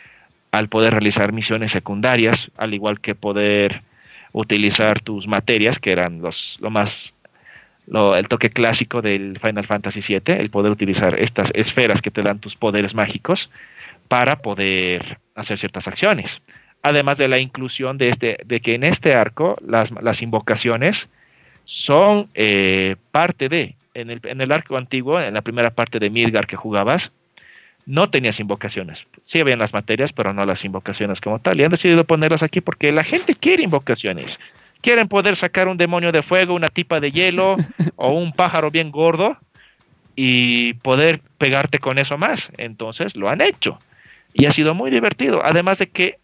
[0.53, 3.83] al poder realizar misiones secundarias, al igual que poder
[4.33, 7.15] utilizar tus materias, que eran los, lo más
[7.89, 12.23] lo, el toque clásico del Final Fantasy VII, el poder utilizar estas esferas que te
[12.23, 13.51] dan tus poderes mágicos
[14.07, 16.41] para poder hacer ciertas acciones.
[16.85, 21.09] Además de la inclusión de, este, de que en este arco las, las invocaciones
[21.65, 26.11] son eh, parte de, en el, en el, arco antiguo, en la primera parte de
[26.11, 27.11] Mirgar que jugabas,
[27.87, 29.07] no tenías invocaciones.
[29.25, 31.61] Sí habían las materias, pero no las invocaciones como tal.
[31.61, 34.39] Y han decidido ponerlas aquí porque la gente quiere invocaciones.
[34.81, 37.57] Quieren poder sacar un demonio de fuego, una tipa de hielo
[37.97, 39.37] o un pájaro bien gordo
[40.17, 42.51] y poder pegarte con eso más.
[42.57, 43.79] Entonces lo han hecho.
[44.33, 45.45] Y ha sido muy divertido.
[45.45, 46.19] Además de que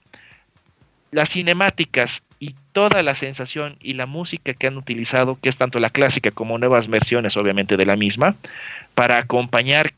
[1.12, 5.78] las cinemáticas y toda la sensación y la música que han utilizado, que es tanto
[5.78, 8.34] la clásica como nuevas versiones obviamente de la misma,
[8.94, 9.92] para acompañar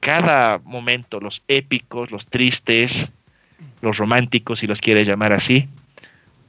[0.00, 3.08] cada momento, los épicos, los tristes,
[3.80, 5.68] los románticos, si los quieres llamar así,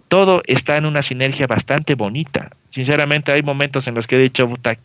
[0.08, 2.50] todo está en una sinergia bastante bonita.
[2.72, 4.76] Sinceramente hay momentos en los que he dicho, puta,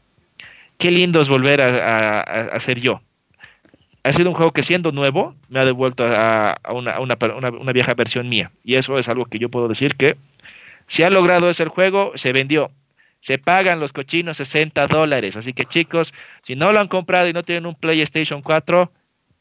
[0.77, 3.01] qué lindo es volver a, ser yo.
[4.05, 8.29] Ha sido un juego que siendo nuevo me ha devuelto a, una, una vieja versión
[8.29, 8.51] mía.
[8.65, 10.17] Y eso es algo que yo puedo decir que
[10.93, 12.71] si ha logrado eso el juego, se vendió.
[13.21, 15.37] Se pagan los cochinos 60 dólares.
[15.37, 18.91] Así que chicos, si no lo han comprado y no tienen un PlayStation 4,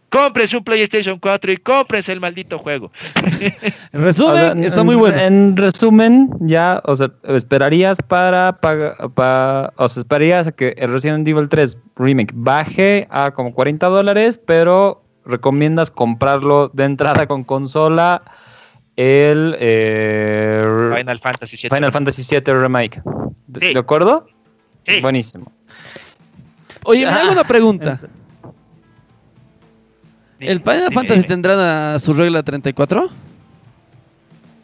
[0.10, 2.92] cómprense un PlayStation 4 y cómprense el maldito juego.
[3.94, 5.20] En resumen, O sea, en- está muy bueno.
[5.20, 10.94] En resumen, ya, o sea, esperarías para, paga- pa- o sea, esperarías a que el
[10.94, 17.44] Resident Evil 3 Remake baje a como 40 dólares, pero recomiendas comprarlo de entrada con
[17.44, 18.22] consola
[19.02, 21.70] el eh, Final Fantasy VII.
[21.70, 23.02] Final Fantasy VII Remake.
[23.48, 23.74] ¿De, Sí.
[23.74, 24.28] de acuerdo?
[24.86, 25.02] Sí.
[25.02, 25.52] Buenísimo.
[26.84, 28.00] Oye, me hago una pregunta.
[30.40, 31.28] Dime, ¿El Final dime, Fantasy dime.
[31.28, 33.10] tendrá su regla 34?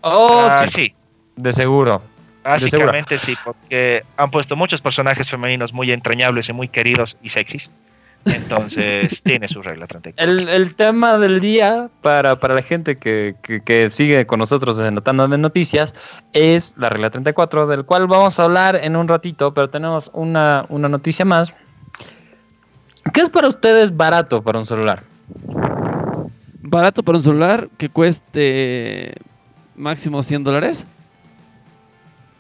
[0.02, 0.94] Oh, Ah, sí, sí.
[1.36, 2.02] de seguro.
[2.44, 7.70] Básicamente sí, porque han puesto muchos personajes femeninos muy entrañables y muy queridos y sexys.
[8.34, 10.32] Entonces tiene su regla 34.
[10.32, 14.80] El, el tema del día para, para la gente que, que- que sigue con nosotros
[14.80, 15.94] en Notando de Noticias
[16.34, 20.66] es la regla 34, del cual vamos a hablar en un ratito, pero tenemos una,
[20.70, 21.54] una noticia más.
[23.14, 25.04] ¿Qué es para ustedes barato para un celular?
[26.62, 29.14] Barato para un celular que cueste
[29.76, 30.86] máximo 100 dólares.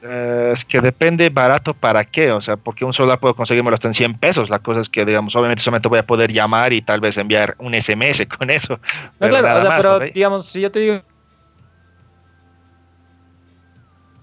[0.09, 3.89] Eh, es que depende barato para qué, o sea, porque un celular puedo conseguirlo hasta
[3.89, 4.49] en 100 pesos.
[4.49, 7.55] La cosa es que, digamos, obviamente solamente voy a poder llamar y tal vez enviar
[7.59, 8.73] un SMS con eso.
[8.73, 8.79] No,
[9.19, 11.01] pero claro, nada o sea, más, pero digamos, si yo te digo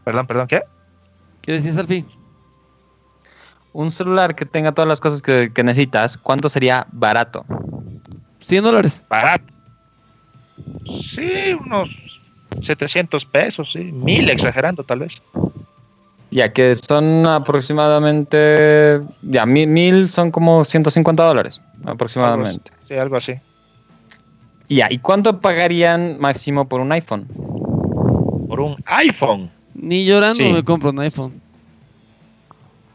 [0.04, 0.62] Perdón, perdón, ¿qué?
[1.40, 2.06] ¿Qué decías al fin?
[3.74, 7.44] un celular que tenga todas las cosas que, que necesitas, ¿cuánto sería barato?
[8.40, 9.02] 100 dólares.
[9.08, 9.52] Barato.
[11.02, 11.90] Sí, unos
[12.62, 15.20] 700 pesos, sí, mil exagerando tal vez.
[16.34, 22.72] Ya que son aproximadamente, ya mil, mil son como 150 dólares aproximadamente.
[22.88, 23.34] Sí, algo así.
[24.68, 27.28] Ya, ¿y cuánto pagarían máximo por un iPhone?
[28.48, 29.48] Por un iPhone.
[29.74, 30.52] Ni llorando Sí.
[30.52, 31.40] me compro un iPhone.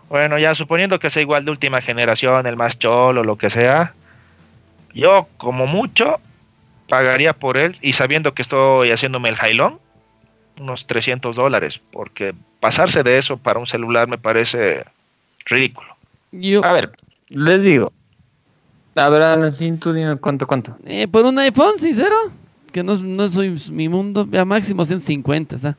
[0.10, 3.94] Bueno, ya suponiendo que sea igual de última generación, el más cholo, lo que sea,
[4.94, 6.20] yo como mucho
[6.90, 9.80] pagaría por él y sabiendo que estoy haciéndome el jailón,
[10.60, 14.84] unos 300 dólares, porque pasarse de eso para un celular me parece
[15.46, 15.88] ridículo.
[16.32, 16.92] Yo, A ver,
[17.30, 17.92] les digo.
[18.96, 20.76] A ver, Alan, tú dime cuánto, cuánto.
[20.86, 22.16] eh, por un iPhone, sincero,
[22.72, 25.78] que no, no soy mi mundo, a máximo 150, ¿sabes?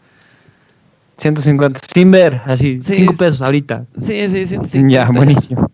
[1.17, 3.85] 150, sin ver, así, Sí, 5 es- pesos ahorita.
[3.99, 4.89] Sí, sí, 150.
[4.91, 5.71] Ya, buenísimo.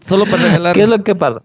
[0.00, 0.74] Solo para regalar.
[0.74, 1.42] ¿Qué es lo que pasa?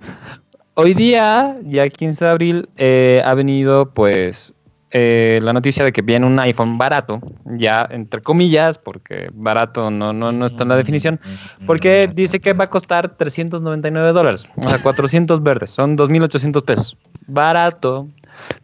[0.75, 4.53] Hoy día, ya 15 de abril, eh, ha venido pues
[4.95, 10.13] eh, la noticia de que viene un iPhone barato, ya entre comillas, porque barato no,
[10.13, 11.19] no, no está en la definición,
[11.65, 16.97] porque dice que va a costar 399 dólares, o sea, 400 verdes, son 2.800 pesos.
[17.25, 18.07] Barato,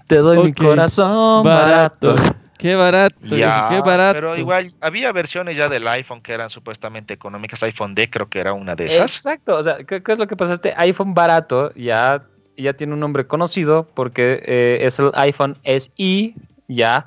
[0.05, 2.15] te doy mi corazón, barato.
[2.59, 4.13] Qué barato, Ya, qué barato.
[4.13, 8.39] pero igual había versiones ya del iPhone que eran supuestamente económicas, iPhone D creo que
[8.39, 9.15] era una de esas.
[9.15, 10.53] Exacto, o sea, ¿qué, qué es lo que pasa?
[10.53, 12.21] Este iPhone barato ya,
[12.61, 16.33] ya tiene un nombre conocido porque eh, es el iPhone SE,
[16.67, 17.05] ya,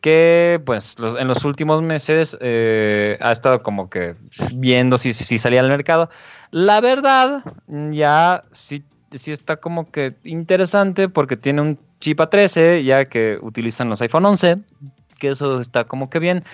[0.00, 4.14] que pues los- en los últimos meses eh, ha estado como que
[4.52, 6.08] viendo si, si salía al mercado.
[6.50, 7.44] La verdad,
[7.90, 8.82] ya sí,
[9.12, 14.24] sí está como que interesante porque tiene un chip A13, ya que utilizan los iPhone
[14.24, 14.56] 11,
[15.18, 16.44] que eso está como que bien.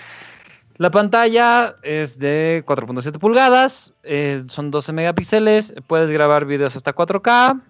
[0.78, 7.62] La pantalla es de 4.7 pulgadas, eh, son 12 megapíxeles, puedes grabar videos hasta 4K.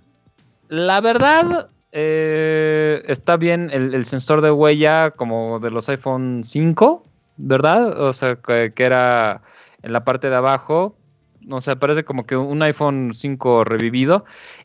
[0.68, 7.04] La verdad, eh, está bien el, sensor de huella como de los iPhone 5,
[7.36, 8.00] ¿verdad?
[8.00, 9.42] O sea, que, era
[9.82, 10.96] en la parte de abajo.
[11.48, 14.24] O sea, parece como que un iPhone 5 revivido.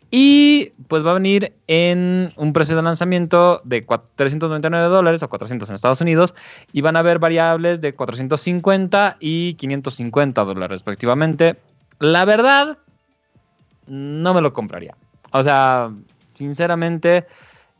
[0.09, 5.29] Y pues va a venir en un precio de lanzamiento de cua- 399 dólares o
[5.29, 6.33] 400 en Estados Unidos
[6.73, 11.55] y van a haber variables de 450 y 550 dólares respectivamente.
[11.99, 12.77] La verdad,
[13.87, 14.95] no me lo compraría.
[15.31, 15.91] O sea,
[16.33, 17.25] sinceramente,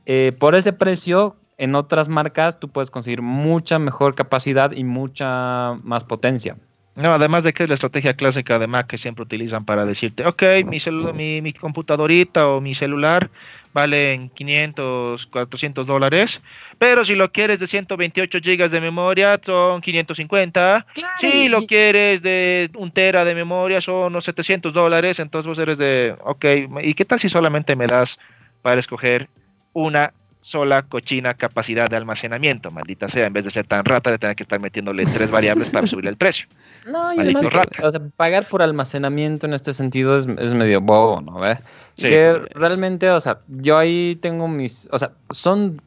[0.06, 5.76] eh, por ese precio, en otras marcas tú puedes conseguir mucha mejor capacidad y mucha
[5.84, 6.58] más potencia.
[6.96, 10.26] No, además de que es la estrategia clásica de Mac que siempre utilizan para decirte,
[10.26, 10.80] ok, mi,
[11.14, 13.30] mi, mi computadorita o mi celular
[13.74, 16.42] valen 500, 400 dólares,
[16.78, 20.86] pero si lo quieres de 128 gigas de memoria son 550,
[21.22, 25.78] si lo quieres de un tera de memoria son unos 700 dólares, entonces vos eres
[25.78, 26.46] de, ok,
[26.84, 28.20] ¿y qué tal si solamente me das
[28.62, 29.30] para escoger
[29.72, 34.18] una sola cochina capacidad de almacenamiento, maldita sea, en vez de ser tan rata de
[34.18, 36.48] tener que estar metiéndole tres variables para subir el precio?
[36.84, 37.88] No, y además, que, rata.
[37.88, 41.40] o sea, pagar por almacenamiento en este sentido es, es medio bobo, ¿no?
[41.40, 41.60] ¿Ve?
[41.96, 42.38] Sí, que es.
[42.56, 45.80] realmente, o sea, yo ahí tengo mis, o sea, son,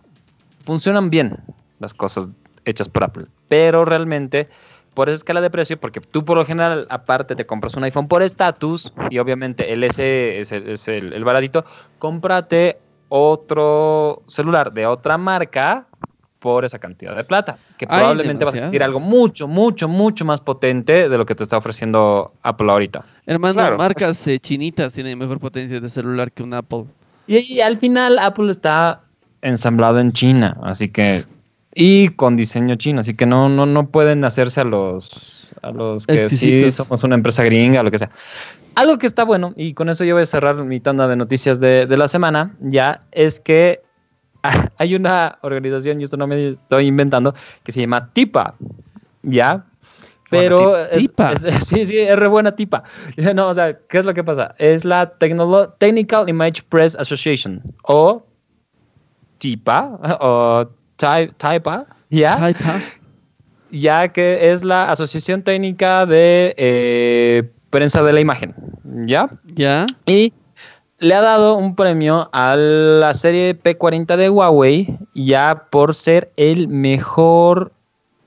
[0.64, 1.36] funcionan bien
[1.80, 2.28] las cosas
[2.64, 4.48] hechas por Apple, pero realmente
[4.94, 8.06] por esa escala de precio, porque tú por lo general aparte te compras un iPhone
[8.06, 11.64] por estatus y obviamente el S es el, es el, el baratito,
[11.98, 15.86] cómprate otro celular de otra marca
[16.38, 18.84] por esa cantidad de plata, que probablemente vas a demasiados.
[18.84, 23.02] algo mucho, mucho, mucho más potente de lo que te está ofreciendo Apple ahorita.
[23.24, 23.78] Hermano, Claro.
[23.78, 26.84] marcas eh, chinitas tienen mejor potencia de celular que un Apple.
[27.26, 29.00] Y, y al final Apple está
[29.40, 31.24] ensamblado en China, así que
[31.74, 36.06] y con diseño chino, así que no no no pueden hacerse a los a los
[36.06, 38.10] que sí somos una empresa gringa, lo que sea.
[38.76, 41.60] Algo que está bueno y con eso yo voy a cerrar mi tanda de noticias
[41.60, 43.82] de, de la semana, ya es que
[44.78, 48.54] hay una organización y esto no me estoy inventando que se llama TIPA,
[49.22, 49.64] ya.
[50.30, 51.32] Pero es- tipa.
[51.32, 52.82] es- sí, sí, es re buena tipa.
[53.34, 54.54] No, o sea, ¿qué es lo que pasa?
[54.58, 58.24] Es la Technical Image Press Association o
[59.38, 62.36] TIPA o Ti- TIPA, ¿ya?
[62.38, 62.80] Taipa.
[63.70, 68.54] Ya que es la Asociación Técnica de eh, Prensa de la Imagen,
[69.04, 69.28] ¿ya?
[69.46, 69.86] ¿Ya?
[70.06, 70.32] Y
[71.00, 76.68] le ha dado un premio a la serie P40 de Huawei ya por ser el
[76.68, 77.72] mejor,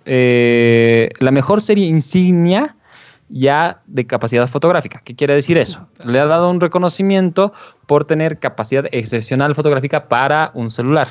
[0.03, 2.75] eh, la mejor serie insignia
[3.29, 5.01] ya de capacidad fotográfica.
[5.05, 5.87] ¿Qué quiere decir eso?
[6.03, 7.53] Le ha dado un reconocimiento
[7.85, 11.07] por tener capacidad excepcional fotográfica para un celular.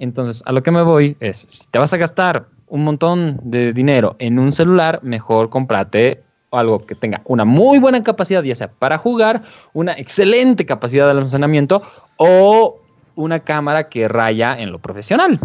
[0.00, 3.72] Entonces, a lo que me voy es, si te vas a gastar un montón de
[3.72, 8.68] dinero en un celular, mejor cómprate algo que tenga una muy buena capacidad, ya sea
[8.70, 11.82] para jugar, una excelente capacidad de almacenamiento
[12.16, 12.78] o
[13.14, 15.38] una cámara que raya en lo profesional.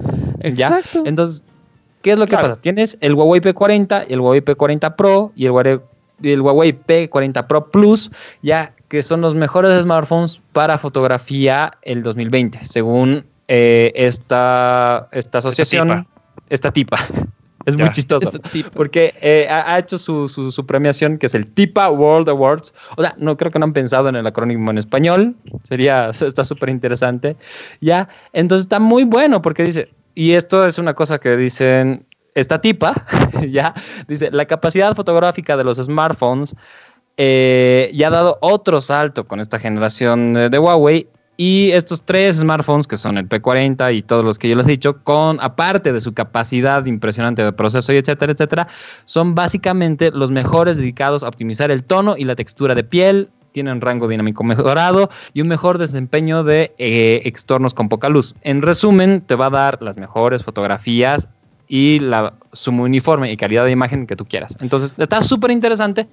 [0.54, 0.68] ¿ya?
[0.80, 1.04] Exacto.
[1.06, 1.44] Entonces,
[2.02, 2.50] ¿qué es lo que Claro.
[2.50, 2.62] pasa?
[2.62, 5.80] Tienes el Huawei P40, el Huawei P40 Pro y el Huawei,
[6.22, 12.04] y el Huawei P40 Pro Plus, ya que son los mejores smartphones para fotografía el
[12.04, 16.08] 2020, según eh, esta, esta asociación, tipa.
[16.50, 16.98] esta tipa.
[17.65, 18.32] Es muy chistoso.
[18.34, 18.63] Este.
[18.71, 22.73] Porque eh, ha, ha hecho su, su- su premiación, que es el TIPA World Awards.
[22.97, 25.36] O sea, no creo que no han pensado en el acrónimo en español.
[25.63, 27.36] Sería, está súper interesante.
[27.82, 32.62] Ya, entonces está muy bueno porque dice, y esto es una cosa que dicen, esta
[32.62, 33.06] tipa,
[33.49, 33.73] ya,
[34.08, 36.56] dice, la capacidad fotográfica de los smartphones
[37.17, 41.08] eh, ya ha dado otro salto con esta generación de, de Huawei.
[41.38, 44.71] Y estos tres smartphones, que son el P40 y todos los que yo les he
[44.71, 48.67] dicho, con aparte de su capacidad impresionante de proceso y etcétera, etcétera,
[49.04, 53.30] son básicamente los mejores dedicados a optimizar el tono y la textura de piel.
[53.52, 58.36] Tienen rango dinámico mejorado y un mejor desempeño de eh, extornos con poca luz.
[58.41, 61.28] En resumen, te va a dar las mejores fotografías
[61.67, 64.56] y la sumo uniforme y calidad de imagen que tú quieras.
[64.60, 66.08] Entonces, está súper interesante.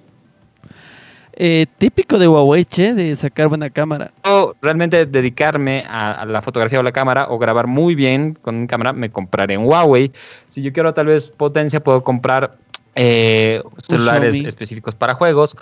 [1.35, 4.11] Eh, típico de Huawei, che, de sacar buena cámara.
[4.25, 8.55] o realmente dedicarme a, a la fotografía o la cámara o grabar muy bien con
[8.55, 10.11] una cámara, me compraré un Huawei.
[10.47, 12.57] Si yo quiero tal vez potencia, puedo comprar
[12.95, 14.47] eh, celulares Xiaomi.
[14.47, 15.55] específicos para juegos.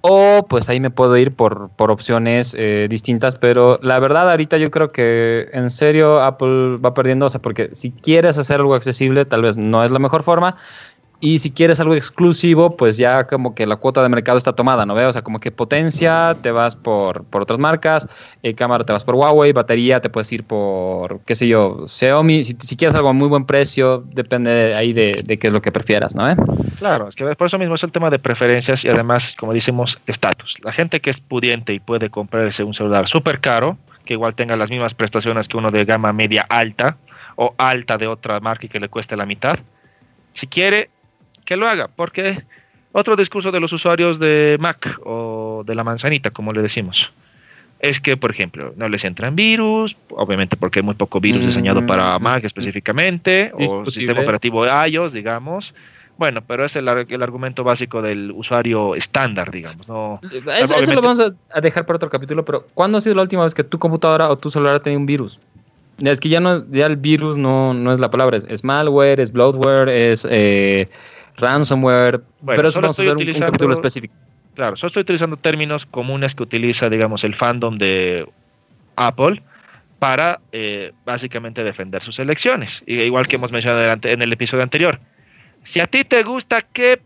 [0.00, 4.56] O pues ahí me puedo ir por, por opciones eh, distintas, pero la verdad ahorita
[4.56, 8.76] yo creo que en serio Apple va perdiendo, o sea, porque si quieres hacer algo
[8.76, 10.56] accesible, tal vez no es la mejor forma.
[11.20, 14.86] Y si quieres algo exclusivo, pues ya como que la cuota de mercado está tomada,
[14.86, 15.08] ¿no veo?
[15.08, 18.06] O sea, como que potencia te vas por, por otras marcas,
[18.44, 22.44] eh, cámara te vas por Huawei, batería te puedes ir por, qué sé yo, Xiaomi.
[22.44, 25.72] Si, quieres algo a muy buen precio, depende ahí de, de qué es lo que
[25.72, 26.30] prefieras, ¿no?
[26.30, 26.36] eh?
[26.78, 29.98] Claro, es que por eso mismo es el tema de preferencias y además, como decimos,
[30.06, 30.56] estatus.
[30.62, 34.54] La gente que es pudiente y puede comprarse un celular súper caro, que igual tenga
[34.54, 36.96] las mismas prestaciones que uno de gama media alta
[37.34, 39.58] o alta de otra marca y que le cueste la mitad,
[40.32, 40.90] si quiere,
[41.48, 42.42] que lo haga, porque
[42.92, 47.10] otro discurso de los usuarios de Mac o de la manzanita, como le decimos,
[47.80, 51.46] es que, por ejemplo, no les entran virus, obviamente porque hay muy poco virus Mm,
[51.46, 55.72] diseñado para Mac específicamente, o sistema operativo iOS, digamos.
[56.18, 59.88] Bueno, pero es el, el argumento básico del usuario estándar, digamos.
[59.88, 60.20] No,
[60.54, 63.44] Eso, lo vamos a, a dejar para otro capítulo, pero ¿cuándo ha sido la última
[63.44, 65.38] vez que tu computadora o tu celular ha tenido un virus?
[65.98, 69.18] Es que ya no, ya el virus no, no es la palabra, es, es malware,
[69.18, 70.88] es bloatware, es eh,
[71.38, 74.14] ransomware, Bueno, pero eso vamos a hacer un- capítulo específico.
[74.54, 78.28] Claro, solo estoy utilizando términos comunes que utiliza, digamos, el fandom de
[78.96, 79.42] Apple
[79.98, 82.82] para eh, básicamente defender sus elecciones.
[82.86, 85.00] Y- Igual que hemos mencionado adelante- en el episodio anterior.
[85.64, 87.00] Si a ti te gusta, ¿qué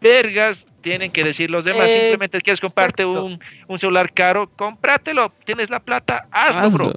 [0.00, 1.88] vergas tienen que decir los demás?
[1.88, 5.32] Eh, Simplemente quieres comprarte un, un celular caro, cómpratelo.
[5.44, 6.92] Tienes la plata, hazlo, bro.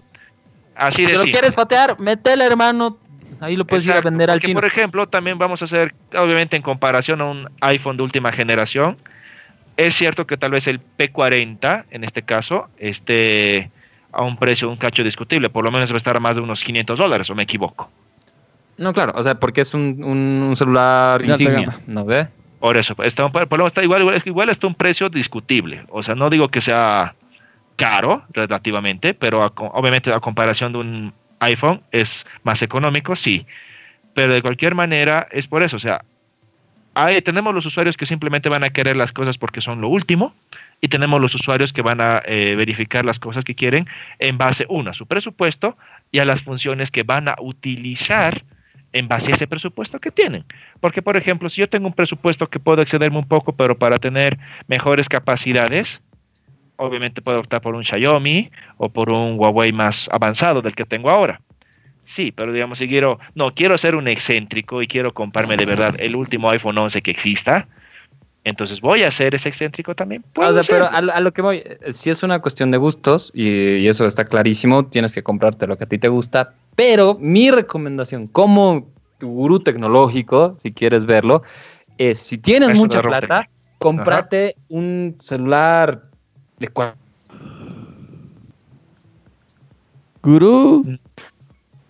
[0.76, 2.98] Así de Si lo quieres fatear, métele, hermano.
[3.40, 4.60] Ahí lo puedes ir a vender al chino.
[4.60, 8.98] Por ejemplo, también vamos a hacer, obviamente en comparación a un iPhone de última generación,
[9.78, 13.70] es cierto que tal vez el P40, en este caso, esté
[14.12, 16.42] a un precio un cacho discutible, por lo menos va a estar a más de
[16.42, 17.90] unos 500 dólares, o me equivoco.
[18.78, 21.80] No, claro, o sea, porque es un, un- un celular insignia.
[21.88, 22.28] ¿no ve?
[22.60, 25.84] Por eso, está, un- por lo menos está igual, igual, igual está un precio discutible.
[25.90, 27.14] O sea, no digo que sea
[27.76, 33.46] caro relativamente, pero obviamente a comparación de un iPhone es más económico, sí.
[34.14, 36.04] Pero de cualquier manera es por eso, o sea,
[37.24, 40.34] tenemos los usuarios que simplemente van a querer las cosas porque son lo último
[40.82, 43.88] y tenemos los usuarios que van a eh, verificar las cosas que quieren
[44.20, 45.78] en base, uno, a su presupuesto
[46.12, 48.42] y a las funciones que van a utilizar
[48.94, 50.44] en base a ese presupuesto que tienen.
[50.80, 54.00] Porque, por ejemplo, si yo tengo un presupuesto que puedo excederme un poco, pero para
[54.00, 56.02] tener mejores capacidades,
[56.78, 61.10] obviamente puedo optar por un Xiaomi o por un Huawei más avanzado del que tengo
[61.10, 61.42] ahora.
[62.06, 65.94] Sí, pero digamos, si quiero, no, quiero ser un excéntrico y quiero comprarme de verdad
[66.00, 67.68] el último iPhone 11 que exista,
[68.46, 70.24] entonces voy a ser ese excéntrico también.
[70.36, 73.86] O sea, pero a, lo que voy, eh, si es una cuestión de gustos, y,
[73.88, 78.28] eso está clarísimo, tienes que comprarte lo que a ti te gusta, pero mi recomendación
[78.28, 81.44] como tu gurú tecnológico, si quieres verlo,
[81.98, 83.50] es si tienes mucha plata,
[83.80, 86.04] cómprate un celular
[86.58, 86.96] de cuál.
[90.22, 90.84] Gurú.
[90.86, 90.96] Mm.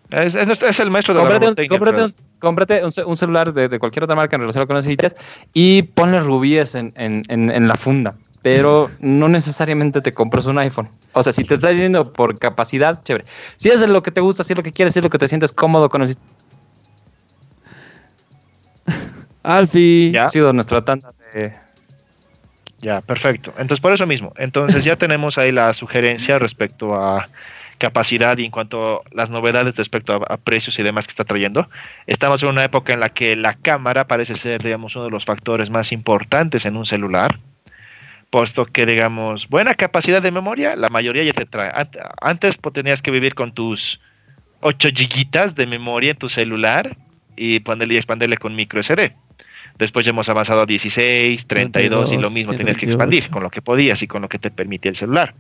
[0.10, 0.36] Es,
[0.80, 4.42] el maestro de cómprate la cómprate, un, cómprate un, celular de, cualquier otra marca en
[4.42, 5.16] relación a lo que necesites
[5.54, 8.16] y ponle rubíes en, en, la funda.
[8.42, 10.88] Pero no necesariamente te compras un iPhone.
[11.12, 13.26] O sea, si te estás diciendo por capacidad, chévere.
[13.58, 15.18] Si es lo que te gusta, si es lo que quieres, si es lo que
[15.18, 16.16] te sientes cómodo con el
[19.44, 20.12] Alfie.
[20.12, 20.26] Ya.
[20.26, 21.67] Ha sido nuestra tanda de.
[22.80, 23.52] Ya, perfecto.
[23.58, 24.34] Entonces, por eso mismo.
[24.38, 27.28] Entonces, ya tenemos ahí la sugerencia respecto a
[27.78, 31.70] capacidad y en cuanto a las novedades respecto a, precios y demás que está trayendo.
[32.06, 35.26] Estamos en una época en la que la cámara parece ser, digamos, uno de los
[35.26, 37.40] factores más importantes en un celular,
[38.30, 41.72] puesto que, digamos, buena capacidad de memoria, la mayoría ya te trae.
[42.22, 44.00] Antes pues, tenías que vivir con tus
[44.62, 46.98] 8 gigitas de memoria en tu celular
[47.36, 49.14] y ponerle y expandirle con micro SD.
[49.78, 53.50] Después ya hemos avanzado a 16, 32 y lo mismo tienes que expandir con lo
[53.50, 55.36] que podías y con lo que te permitía el celular.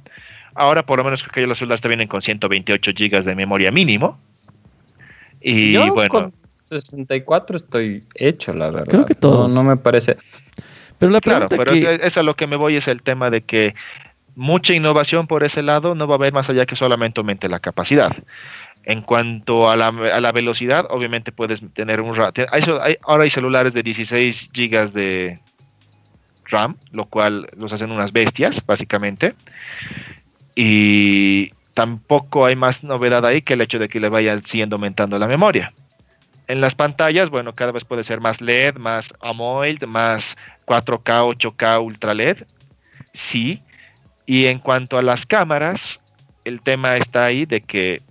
[0.53, 3.71] Ahora por lo menos creo que los celulares te vienen con 128 GB de memoria
[3.71, 4.19] mínimo.
[5.41, 6.09] Y Yo bueno.
[6.09, 6.33] Con
[6.69, 8.87] 64 estoy hecho, la verdad.
[8.87, 9.47] Creo que todo.
[9.47, 10.17] No, me parece.
[10.99, 13.73] Pero la claro, pero es, a lo que me voy es el tema de que
[14.35, 17.59] mucha innovación por ese lado no va a haber más allá que solamente aumente la
[17.59, 18.15] capacidad.
[18.89, 22.17] En cuanto a la, a la velocidad, obviamente puedes tener un...
[22.51, 25.39] Hay, ahora hay celulares de 16 GB de
[26.45, 29.35] RAM, lo cual los hacen unas bestias, básicamente
[30.59, 35.19] y tampoco hay más novedad ahí que el hecho de que le vaya siguiendo aumentando
[35.19, 35.71] la memoria.
[36.47, 40.35] En las pantallas, bueno, cada vez puede ser más LED, más AMOLED, más
[40.65, 42.37] 4K, 8K, Ultra LED.
[43.13, 43.61] Sí.
[44.25, 45.99] Y en cuanto a las cámaras,
[46.43, 48.01] el tema está ahí de que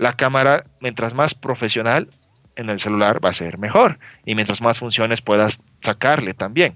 [0.00, 2.08] la cámara, mientras más profesional
[2.56, 3.98] en el celular, va a ser mejor.
[4.24, 6.74] Y mientras más funciones puedas sacarle también.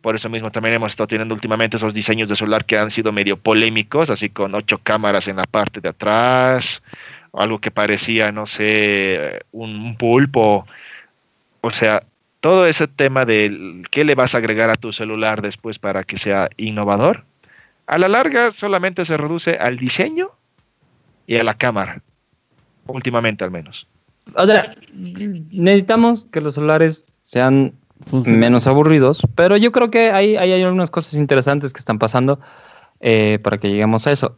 [0.00, 3.12] Por eso mismo también hemos estado teniendo últimamente esos diseños de celular que han sido
[3.12, 6.82] medio polémicos, así con ocho cámaras en la parte de atrás,
[7.34, 10.66] algo que parecía, no sé, un pulpo.
[11.60, 12.00] O sea,
[12.40, 16.16] todo ese tema de qué le vas a agregar a tu celular después para que
[16.16, 17.24] sea innovador,
[17.86, 20.30] a la larga solamente se reduce al diseño
[21.26, 22.02] y a la cámara,
[22.86, 23.86] últimamente al menos.
[24.36, 27.74] O sea, necesitamos que los celulares sean
[28.26, 32.40] menos aburridos, pero yo creo que hay, hay, algunas cosas interesantes que están pasando
[33.00, 34.36] eh, para que lleguemos a eso.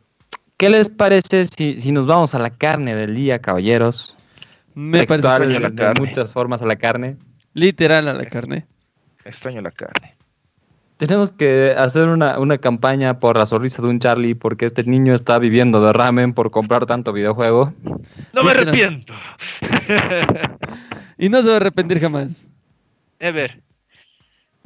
[0.56, 4.14] ¿Qué les parece si, si, nos vamos a la carne del día, caballeros?
[4.74, 7.16] Me parece la de muchas formas a la carne.
[7.54, 8.66] Literal a la carne.
[9.24, 10.15] Extraño la carne.
[10.96, 15.12] Tenemos que hacer una, una, campaña por la sonrisa de un Charlie porque este niño
[15.12, 17.74] está viviendo de ramen por comprar tanto videojuego.
[18.32, 19.12] No me arrepiento.
[21.18, 22.48] y no se va a arrepentir jamás.
[23.18, 23.62] Ever.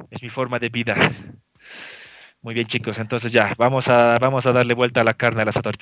[0.09, 0.95] Es mi forma de vida.
[2.41, 2.97] Muy bien, chicos.
[2.97, 5.75] Entonces ya, vamos a, vamos a darle vuelta a la carne al asador.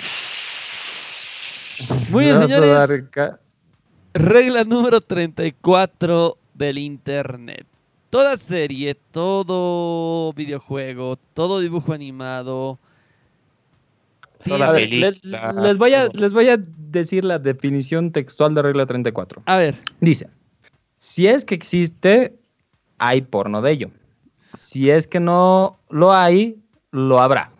[2.10, 3.04] Muy bien, señores.
[4.14, 7.66] Regla número 34 del Internet.
[8.10, 12.80] Toda serie, todo videojuego, todo dibujo animado.
[14.45, 19.43] les, les, voy a, les voy a decir la definición textual de regla 34.
[19.45, 19.76] A ver.
[20.01, 20.28] Dice,
[20.97, 22.34] si es que existe
[22.99, 23.91] hay porno de ello.
[24.53, 26.57] Si es que no lo hay,
[26.91, 27.51] lo habrá.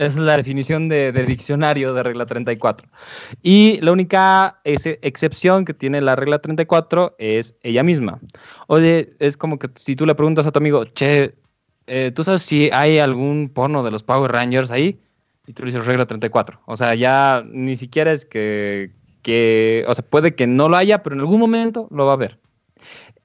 [0.00, 2.88] Es la definición de, diccionario de regla 34.
[3.42, 8.18] Y la única excepción que tiene la regla 34 es ella misma.
[8.66, 11.34] Oye, es como que si tú le preguntas a tu amigo, che,
[11.86, 14.98] eh, ¿tú sabes si hay algún porno de los Power Rangers ahí?
[15.46, 16.62] Y tú le dices regla 34.
[16.64, 21.02] O sea, ya ni siquiera es que, que, o sea, puede que no lo haya,
[21.02, 22.38] pero en algún momento lo va a ver.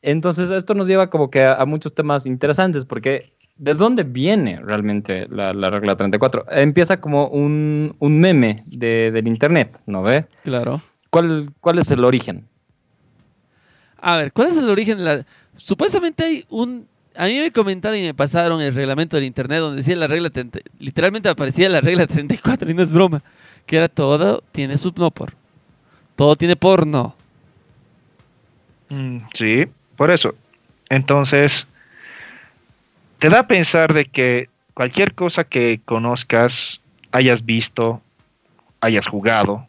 [0.01, 5.27] Entonces, esto nos lleva como que a, muchos temas interesantes, porque ¿de dónde viene realmente
[5.29, 6.45] la, regla 34?
[6.51, 10.25] Empieza como un, meme del Internet, ¿no ve?
[10.43, 10.81] Claro.
[11.09, 12.45] ¿Cuál, ¿Cuál es el origen?
[14.01, 15.25] A ver, ¿cuál es el origen de la...?
[15.57, 16.87] Supuestamente hay un...
[17.15, 20.29] A mí me comentaron y me pasaron el reglamento del Internet donde decía la regla...
[20.79, 23.23] Literalmente aparecía la regla 34 y no es broma.
[23.65, 25.33] Que era todo tiene subnopor.
[26.15, 27.15] Todo tiene porno.
[28.89, 30.35] Mm, sí, por eso.
[30.89, 31.65] Entonces,
[33.19, 38.01] te da a pensar de que cualquier cosa que conozcas, hayas visto,
[38.81, 39.65] hayas jugado,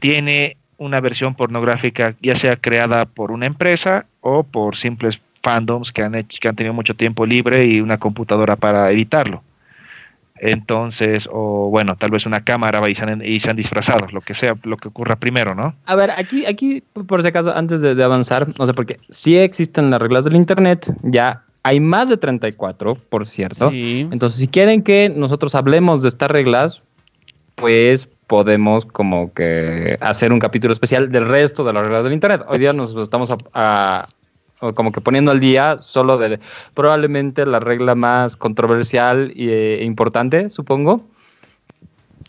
[0.00, 6.02] tiene una versión pornográfica, ya sea creada por una empresa o por simples fandoms que
[6.02, 6.26] han,
[6.56, 9.42] tenido mucho tiempo libre y una computadora para editarlo.
[10.36, 14.56] Entonces, o bueno, tal vez una cámara y se, han, y disfrazado, lo que sea,
[14.64, 15.74] lo que ocurra primero, ¿no?
[15.86, 19.90] A ver, aquí, aquí por si acaso, antes de, avanzar, no sé, porque sí existen
[19.90, 23.70] las reglas del Internet, ya hay más de 34, por cierto.
[23.72, 26.82] Entonces, si quieren que nosotros hablemos de estas reglas,
[27.54, 32.42] pues podemos como que hacer un capítulo especial del resto de las reglas del Internet.
[32.48, 34.06] Hoy día nos estamos a,
[34.74, 36.38] como que poniendo al día solo de
[36.74, 41.06] probablemente la regla más controversial e importante, supongo.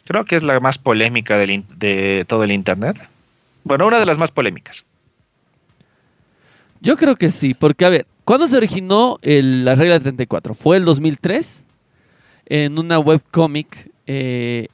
[0.05, 2.97] Creo que es la más polémica de todo el Internet.
[3.65, 4.85] Bueno, una de las más polémicas.
[6.79, 10.53] Yo creo que sí, porque a ver, ¿cuándo se originó la regla 34?
[10.55, 11.63] ¿Fue el 2003?
[12.47, 14.67] En una webcomic eh,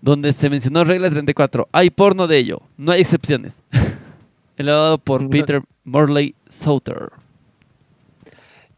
[0.00, 1.68] donde se mencionó regla 34.
[1.72, 3.62] Hay porno de ello, no hay excepciones.
[4.56, 7.10] Elaborado por Peter Morley Sauter.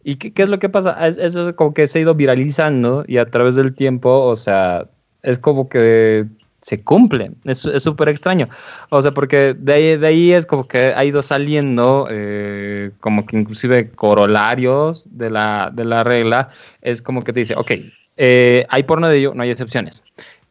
[0.03, 1.07] ¿Y qué, es lo que pasa?
[1.07, 4.89] eso es como que se ha ido viralizando y a través del tiempo, o sea,
[5.23, 6.27] es como que
[6.69, 7.31] se cumple.
[7.45, 8.47] Es súper extraño.
[8.91, 13.25] O sea, porque de ahí, de ahí es como que ha ido saliendo eh, como
[13.25, 16.51] que inclusive corolarios de la, de la regla.
[16.83, 17.71] Es como que te dice, ok,
[18.19, 20.03] eh, hay porno de ello, no hay excepciones.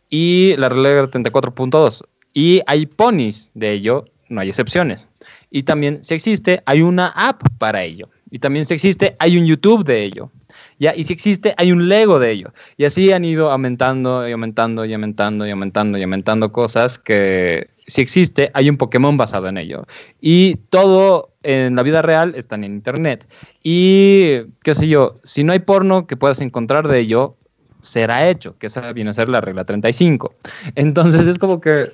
[0.10, 2.04] Y la regla 34.2.
[2.34, 5.08] Y hay ponis de ello, no hay excepciones.
[5.52, 8.10] Y también, si existe, hay una app para ello.
[8.32, 10.32] Y también, si existe, hay un YouTube de ello.
[10.80, 12.54] Y si existe, hay un Lego de ello.
[12.78, 17.70] Y así han ido aumentando y aumentando y aumentando y aumentando y aumentando cosas que
[17.88, 19.86] si existe, hay un Pokémon basado en ello.
[20.20, 23.26] Y todo en la vida real está en Internet.
[23.64, 27.38] Y, qué sé yo, si no hay porno que puedas encontrar de ello,
[27.80, 30.34] será hecho, que esa viene a ser la regla 35.
[30.76, 31.92] Entonces es como que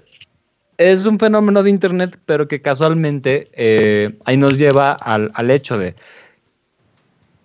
[0.78, 5.96] es un fenómeno de Internet, pero que casualmente eh, ahí nos lleva al, hecho de,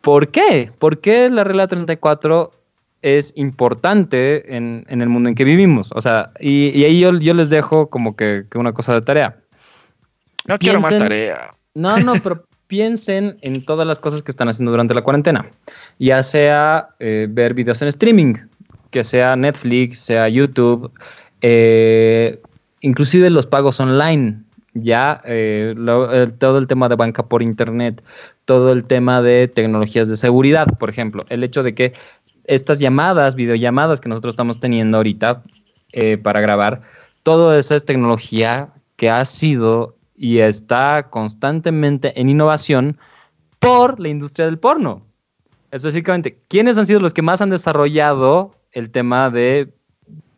[0.01, 0.71] ¿por qué?
[0.79, 2.53] ¿Por qué la regla 34
[3.03, 5.91] es importante en, el mundo en que vivimos?
[5.95, 9.37] O sea, y, ahí yo, les dejo como que, una cosa de tarea.
[10.47, 11.55] No quiero más tarea.
[11.75, 15.47] No, no, pero piensen en todas las cosas que están haciendo durante la cuarentena,
[15.99, 18.35] ya sea eh, ver videos en streaming,
[18.91, 20.93] que sea Netflix, sea YouTube,
[21.41, 22.41] eh,
[22.81, 24.43] inclusive los pagos online,
[24.83, 25.75] ya eh,
[26.39, 28.03] todo el tema de banca por internet,
[28.45, 31.93] todo el tema de tecnologías de seguridad, por ejemplo, el hecho de que
[32.45, 35.43] estas llamadas, videollamadas que nosotros estamos teniendo ahorita
[35.93, 36.83] eh, para grabar,
[37.23, 42.99] todo esa es tecnología que ha sido y está constantemente en innovación
[43.59, 45.03] por la industria del porno.
[45.71, 49.73] Específicamente, ¿quiénes han sido los que más han desarrollado el tema de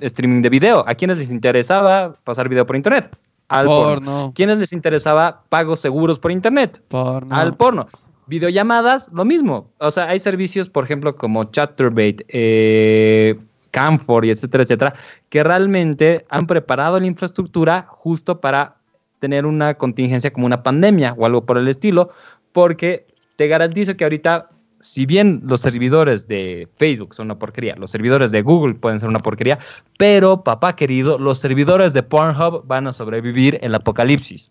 [0.00, 0.84] streaming de video.
[0.86, 3.16] ¿A quiénes les interesaba pasar video por internet?
[3.50, 4.32] Al porno.
[4.34, 6.80] ¿Quiénes les interesaba pagos seguros por internet?
[6.86, 7.34] Porno.
[7.34, 7.88] Al porno.
[8.28, 9.68] Videollamadas, lo mismo.
[9.78, 13.36] O sea, hay servicios, por ejemplo, como Chatterbait, eh,
[13.72, 14.94] Camfor y etcétera, etcétera,
[15.30, 18.76] que realmente han preparado la infraestructura justo para
[19.18, 22.10] tener una contingencia como una pandemia o algo por el estilo,
[22.52, 24.48] porque te garantizo que ahorita
[24.80, 29.08] si bien los servidores de Facebook son una porquería, los servidores de Google pueden ser
[29.08, 29.58] una porquería,
[29.98, 34.50] pero papá querido, los servidores de Pornhub van a sobrevivir el apocalipsis.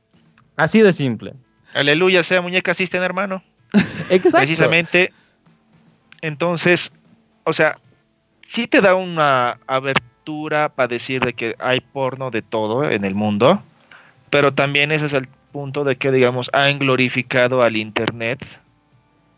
[0.56, 1.34] Así de simple.
[1.74, 3.44] Aleluya, sea muñeca asisten, hermano.
[4.10, 4.38] Exacto.
[4.40, 5.12] Precisamente.
[6.22, 6.92] Entonces,
[7.44, 7.78] o sea,
[8.46, 13.16] sí te da una abertura para decir de que hay porno de todo en el
[13.16, 13.62] mundo,
[14.30, 18.40] pero también ese es el punto de que, digamos, han glorificado al Internet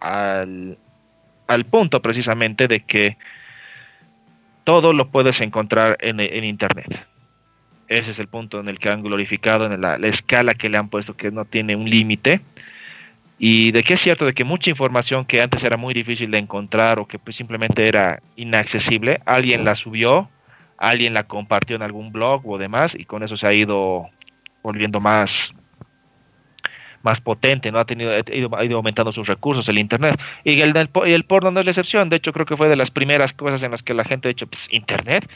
[0.02, 0.78] al,
[1.70, 3.18] punto precisamente de que
[4.64, 7.06] todo lo puedes encontrar en, Internet.
[7.88, 10.90] Ese es el punto en el que han glorificado, en la, escala que le han
[10.90, 12.42] puesto, que no tiene un límite.
[13.38, 16.38] Y de que es cierto de que mucha información que antes era muy difícil de
[16.38, 20.30] encontrar o que pues simplemente era inaccesible, alguien la subió,
[20.78, 24.10] alguien la compartió en algún blog o demás, y con eso se ha ido
[24.62, 25.54] volviendo más
[27.04, 30.20] más potente, no ha tenido, ha ido, ha ido aumentando sus recursos, el internet.
[30.44, 32.10] Y el, el, el porno no es la excepción.
[32.10, 34.30] De hecho, creo que fue de las primeras cosas en las que la gente ha
[34.30, 35.30] dicho, pues, internet.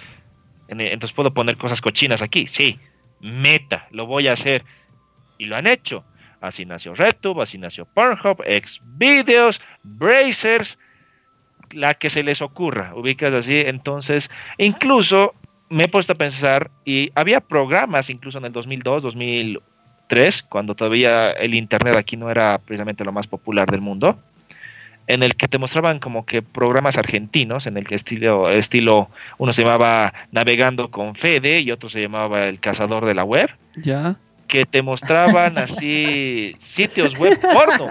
[0.68, 2.48] En- Entonces puedo poner cosas cochinas aquí.
[2.48, 2.80] Sí,
[3.22, 4.64] meta, lo voy a hacer.
[5.38, 6.04] Y lo han hecho.
[6.42, 10.78] Así nació RedTube, así nació Pornhub, Xvideos, Brazers,
[11.72, 13.64] la que se les ocurra, ubicas así.
[13.66, 15.34] Entonces, incluso
[15.70, 19.02] me he puesto a pensar, y había programas incluso en el 2002,
[20.10, 24.18] 2003, cuando todavía el Internet aquí no era precisamente lo más popular del mundo,
[25.08, 29.54] en el que te mostraban como que programas argentinos, en el que estilo, estilo uno
[29.54, 34.16] se llamaba Navegando con Fede y otro se llamaba El Cazador de la Web Ya.
[34.48, 37.90] que te mostraban así sitios web porno.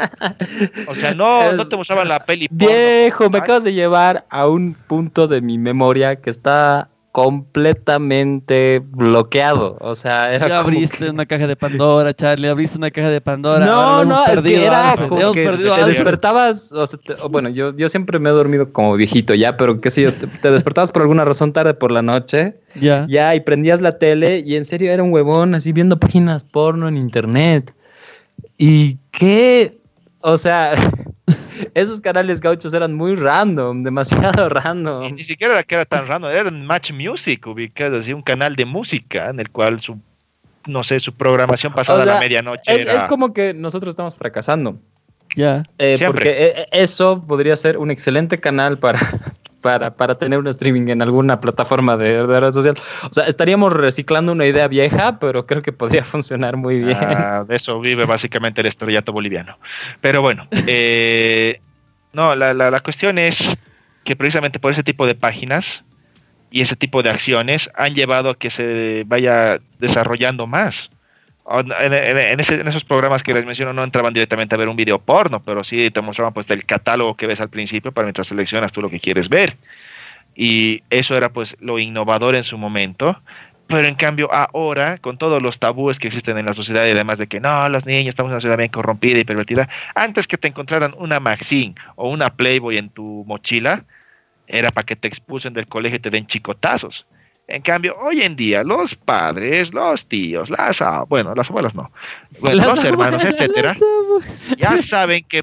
[0.88, 2.66] O sea, no, no te mostraban la peli porno.
[2.68, 9.76] Viejo, me acabas de llevar a un punto de mi memoria que está completamente bloqueado.
[9.80, 13.20] O sea, era Ya abriste que- una caja de Pandora, Charlie, abriste una caja de
[13.20, 13.64] Pandora.
[13.64, 17.48] No, no, es que era como hemos que perdido te despertabas, o sea, te- bueno,
[17.50, 20.50] yo, yo siempre me he dormido como viejito ya, pero qué sé yo, te, te
[20.50, 23.06] despertabas por alguna razón tarde por la noche, Ya.
[23.08, 26.88] ya, y prendías la tele y en serio era un huevón así viendo páginas porno
[26.88, 27.72] en internet.
[28.58, 29.78] ¿Y qué?
[30.20, 30.72] O sea,
[31.74, 35.14] esos canales gauchos eran muy random, demasiado Y random.
[35.14, 38.64] ni siquiera era que era tan raro, era Match Music, ubicado así, un canal de
[38.64, 39.98] música en el cual su,
[40.66, 42.94] no sé, su programación pasada O a la medianoche Es, era...
[42.94, 44.78] es como que nosotros estamos fracasando.
[45.36, 45.64] Ya.
[45.78, 46.06] Eh, Siempre.
[46.12, 49.00] porque eh, eh, eso podría ser un excelente canal para,
[49.62, 52.76] para, para tener un streaming en alguna plataforma de, de red social.
[53.10, 56.98] O sea, estaríamos reciclando una idea vieja, pero creo que podría funcionar muy bien.
[57.00, 59.58] Ah, de eso vive básicamente el estrellato boliviano.
[60.00, 61.60] Pero bueno, eh,
[62.14, 63.56] no, la, la, cuestión es
[64.04, 65.84] que precisamente por ese tipo de páginas
[66.50, 70.90] y ese tipo de acciones han llevado a que se vaya desarrollando más.
[71.50, 74.98] En ese- en esos programas que les menciono no entraban directamente a ver un video
[74.98, 78.72] porno, pero sí te mostraban pues el catálogo que ves al principio para mientras seleccionas
[78.72, 79.56] tú lo que quieres ver.
[80.34, 83.20] Y eso era pues lo innovador en su momento.
[83.66, 87.18] Pero en cambio ahora, con todos los tabúes que existen en la sociedad y además
[87.18, 90.36] de que no, los niños estamos en una sociedad bien corrompida y pervertida, antes que
[90.36, 93.84] te encontraran una Maxine o una Playboy en tu mochila,
[94.46, 97.06] era para que te expulsen del colegio y te den chicotazos.
[97.46, 101.90] En cambio, hoy en día, los padres, los tíos, las bueno, las abuelas no,
[102.40, 103.74] bueno, Las los hermanos, etcétera,
[104.56, 105.42] ya saben que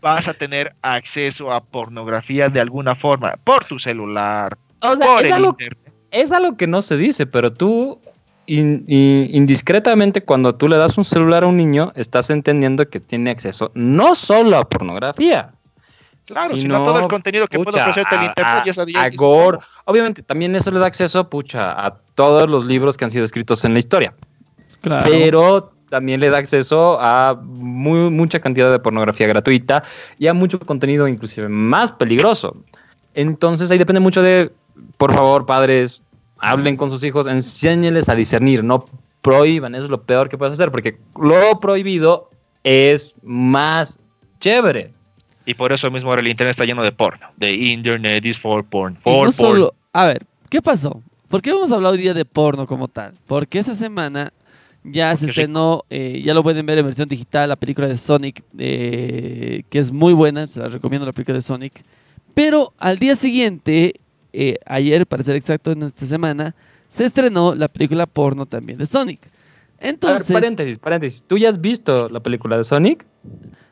[0.00, 5.24] vas a tener acceso a pornografía de alguna forma, por tu celular, O sea, por
[5.24, 5.81] el algo, internet.
[6.12, 7.98] Es algo que no se dice, pero tú
[8.46, 13.00] in- in- indiscretamente cuando tú le das un celular a un niño, estás entendiendo que
[13.00, 15.52] tiene acceso no solo a pornografía.
[16.24, 18.62] Claro, sino, todo el contenido que puede ofrecerte el internet.
[18.62, 19.58] a- ya sabía- a gore.
[19.86, 23.64] Obviamente, también eso le da acceso, pucha, a todos los libros que han sido escritos
[23.64, 24.14] en la historia.
[24.82, 25.04] Claro.
[25.10, 29.82] Pero también le da acceso a muy, mucha cantidad de pornografía gratuita
[30.18, 32.56] y a mucho contenido inclusive más peligroso.
[33.14, 34.52] Entonces ahí depende mucho de,
[34.96, 36.02] por favor, padres,
[36.38, 38.84] hablen con sus hijos, enséñenles a discernir, no
[39.22, 42.30] prohíban, eso es lo peor que puedes hacer, porque lo prohibido
[42.64, 43.98] es más
[44.40, 44.92] chévere.
[45.46, 47.26] Y por eso mismo ahora el internet está lleno de porno.
[47.36, 48.96] De internet is for porn.
[49.02, 49.32] For no porn.
[49.32, 51.02] solo, a ver, ¿qué pasó?
[51.28, 53.14] ¿Por qué hemos hablado hoy día de porno como tal?
[53.26, 54.32] Porque esta semana
[54.84, 55.30] ya se sí.
[55.30, 59.78] estrenó, eh, ya lo pueden ver en versión digital, la película de Sonic, eh, que
[59.78, 61.84] es muy buena, se la recomiendo la película de Sonic.
[62.34, 63.94] Pero al día siguiente,
[64.32, 66.54] eh, ayer para ser exacto en esta semana,
[66.88, 69.20] se estrenó la película porno también de Sonic.
[69.24, 69.28] A
[69.84, 71.24] ver, Entonces, paréntesis, paréntesis.
[71.26, 73.04] ¿Tú ya has visto la película de Sonic?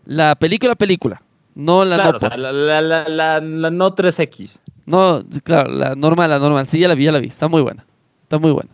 [0.07, 1.23] la película, película,
[1.55, 4.59] no la claro, no o sea, la, la, la, la- la no 3X.
[4.87, 6.67] No, claro, la normal, la normal.
[6.67, 7.29] Sí, ya la vi, ya la vi.
[7.29, 7.87] Está muy buena.
[8.23, 8.71] Está muy buena.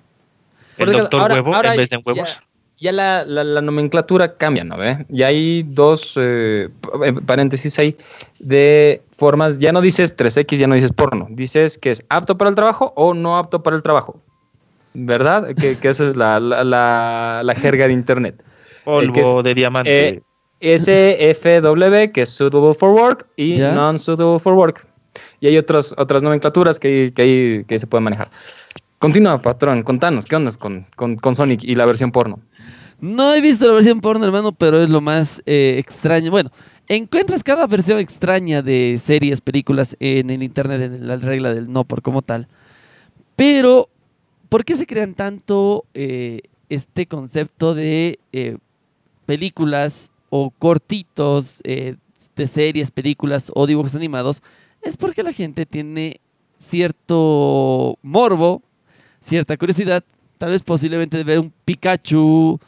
[0.78, 2.28] El Porque doctor ahora- huevo ahora en vez de huevos.
[2.28, 2.43] Ya,
[2.79, 4.77] ya la, la- la nomenclatura cambia, ¿no?
[4.77, 5.07] ve?
[5.11, 6.68] Y hay dos eh,
[7.05, 7.97] eh, paréntesis ahí
[8.41, 9.59] de formas.
[9.59, 11.27] Ya no dices 3X, ya no dices porno.
[11.31, 14.20] Dices que es apto para el trabajo o no apto para el trabajo.
[14.95, 15.55] ¿Verdad?
[15.57, 18.43] Que, que esa es la, la, la- la jerga de internet.
[18.85, 20.09] Polvo que es- de diamante.
[20.09, 20.22] eh,
[20.61, 23.72] SFW, que es suitable for work, y Ya.
[23.72, 24.87] non-suitable for work.
[25.41, 28.29] Y hay otras, otras nomenclaturas que, que, que se pueden manejar.
[28.99, 32.41] Continúa, patrón, contanos, ¿qué onda con, con, con Sonic y la versión porno?
[33.01, 36.30] No he visto la versión porno, hermano, pero es lo más eh, extraño.
[36.30, 36.51] Bueno,
[36.88, 41.84] encuentras cada versión extraña de series, películas en el internet, en la regla del no
[41.84, 42.49] por como tal.
[43.36, 43.90] Pero,
[44.49, 46.40] ¿por qué se crean tanto eh,
[46.70, 48.57] este concepto de eh,
[49.26, 54.42] películas o cortitos de series, películas o dibujos animados?
[54.80, 56.20] Es porque la gente tiene
[56.57, 58.62] cierto morbo,
[59.20, 60.03] cierta curiosidad,
[60.38, 62.59] tal vez posiblemente de ver un Pikachu,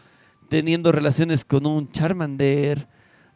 [0.48, 2.86] teniendo relaciones con un Charmander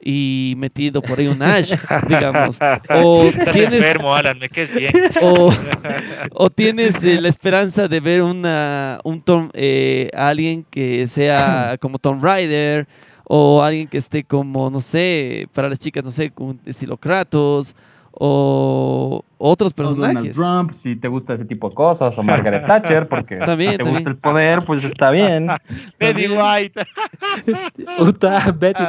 [0.05, 1.73] y metido por ahí un Ash,
[2.09, 2.59] digamos.
[2.91, 4.93] O Estás tienes, enfermo, Alan, me quedes bien.
[5.21, 5.53] o,
[6.33, 11.99] o tienes eh, la esperanza de ver una, un Tom- eh, alguien que sea como
[11.99, 12.89] Tom Rider
[13.25, 17.75] o alguien que esté como, no sé, para las chicas, no sé, con estilo Kratos
[18.15, 20.37] o otros O Donald personajes.
[20.37, 23.97] Trump, si te gusta ese tipo de cosas, o Margaret Thatcher, porque También, te también.
[23.97, 25.49] gusta el poder, pues está bien.
[25.99, 26.87] Betty White.
[28.59, 28.83] Betty.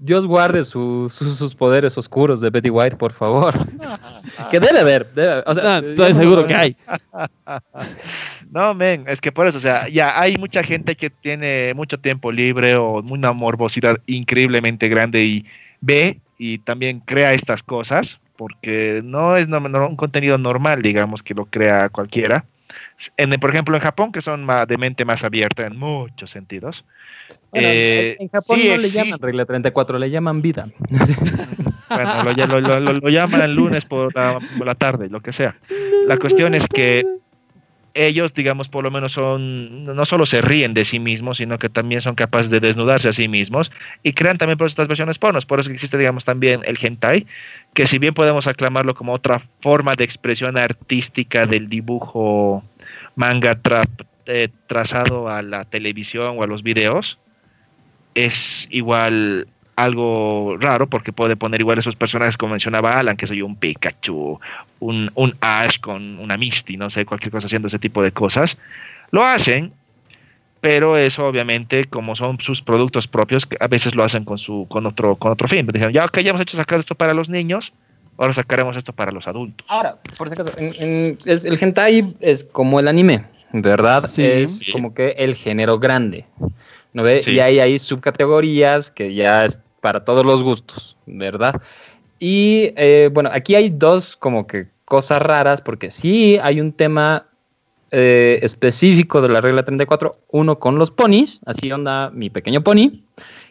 [0.00, 3.54] Dios guarde su- su- sus poderes oscuros de Betty White, por favor.
[4.50, 5.14] que debe haber.
[5.14, 6.76] debe- o sea, estoy seguro que hay.
[8.50, 11.98] No, men, es que por eso, o sea, ya hay mucha gente que tiene mucho
[11.98, 15.44] tiempo libre o una morbosidad increíblemente grande y
[15.80, 21.24] ve y también crea estas cosas, porque no es no- no- un contenido normal, digamos,
[21.24, 22.44] que lo crea cualquiera.
[23.16, 26.84] En, por ejemplo, en Japón, que son ma- de mente más abierta en muchos sentidos.
[27.50, 30.68] Bueno, eh, en Japón sí no le llaman regla 34, le llaman vida.
[31.88, 35.20] Bueno, lo, lo- lo- lo- lo llaman el lunes por la, por la tarde, lo
[35.20, 35.56] que sea.
[36.06, 37.02] La cuestión es que
[37.98, 41.68] ellos, digamos, por lo menos son, no solo se ríen de sí mismos, sino que
[41.68, 43.72] también son capaces de desnudarse a sí mismos
[44.02, 45.44] y crean también por estas versiones pornos.
[45.44, 47.26] Por eso existe, digamos, también el hentai,
[47.74, 52.62] que si bien podemos aclamarlo como otra forma de expresión artística del dibujo
[53.16, 53.82] manga tra-
[54.26, 57.18] eh, trazado a la televisión o a los videos,
[58.14, 59.48] es igual
[59.84, 64.40] algo raro porque puede poner igual esos personajes como mencionaba Alan, que soy un Pikachu,
[64.80, 68.56] un, un Ash con una Misty, no sé, cualquier cosa haciendo ese tipo de cosas.
[69.10, 69.72] Lo hacen,
[70.60, 74.84] pero eso obviamente como son sus productos propios, a veces lo hacen con su con
[74.86, 75.66] otro con otro fin.
[75.66, 77.72] Dijeron, ya ok, ya hemos hecho sacar esto para los niños,
[78.18, 79.64] ahora sacaremos esto para los adultos.
[79.70, 84.02] Ahora, por si acaso, en- en- es- el hentai es como el anime, ¿verdad?
[84.02, 84.24] Sí.
[84.24, 84.72] Es Sí.
[84.72, 86.24] como que el género grande,
[86.92, 87.22] ¿no ve?
[87.22, 87.30] Sí.
[87.32, 91.60] Y ahí hay subcategorías que ya es para todos los gustos, ¿verdad?
[92.18, 97.26] Y eh, bueno, aquí hay dos como que cosas raras, porque sí hay un tema
[97.90, 103.02] eh, específico de la regla 34, uno con los ponis, así onda mi pequeño pony,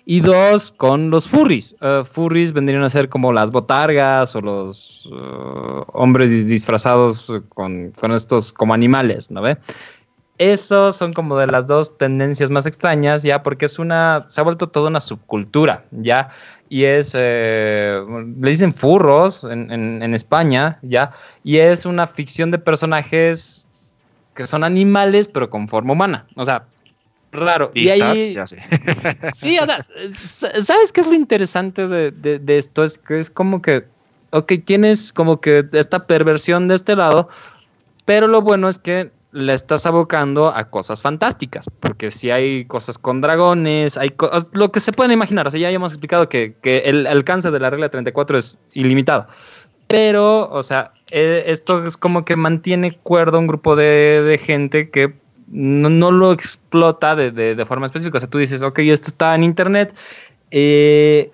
[0.06, 1.76] y dos con los furries.
[1.82, 7.92] Eh, furries vendrían a ser como las botargas o los eh, hombres dis- disfrazados con,
[7.92, 9.58] con estos como animales, ¿no ve?
[10.40, 14.44] Esos son como de las dos tendencias más extrañas, ya, porque es una, se ha
[14.44, 16.30] vuelto toda una subcultura, ya,
[16.70, 18.00] y es, eh,
[18.40, 21.12] le dicen furros en, en- en España, ya,
[21.44, 23.68] y es una ficción de personajes
[24.36, 26.68] que son animales, pero con forma humana, o sea,
[27.32, 27.72] raro.
[27.74, 28.58] Y ahí, ya sé.
[29.34, 29.86] Sí, o sea,
[30.24, 32.84] sa- ¿sabes qué es lo interesante de, de- de esto?
[32.84, 33.86] Es que es como que,
[34.32, 37.28] ok, tienes como que esta perversión de este lado,
[38.06, 42.98] pero lo bueno es que la estás abocando a cosas fantásticas, porque si hay cosas
[42.98, 46.56] con dragones, hay cosas, lo que se pueden imaginar, o sea, ya hemos explicado que,
[46.62, 49.28] que el alcance de la regla 34 es ilimitado.
[49.88, 54.90] Pero, o sea, eh, esto es como que mantiene cuerdo un grupo de, de gente
[54.90, 55.14] que
[55.48, 58.18] no, no lo explota de, de- de forma específica.
[58.18, 59.96] O sea, tú dices, ok, esto está en internet
[60.52, 61.32] eh,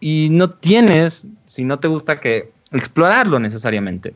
[0.00, 4.14] y no tienes, si no te gusta, que explorarlo necesariamente,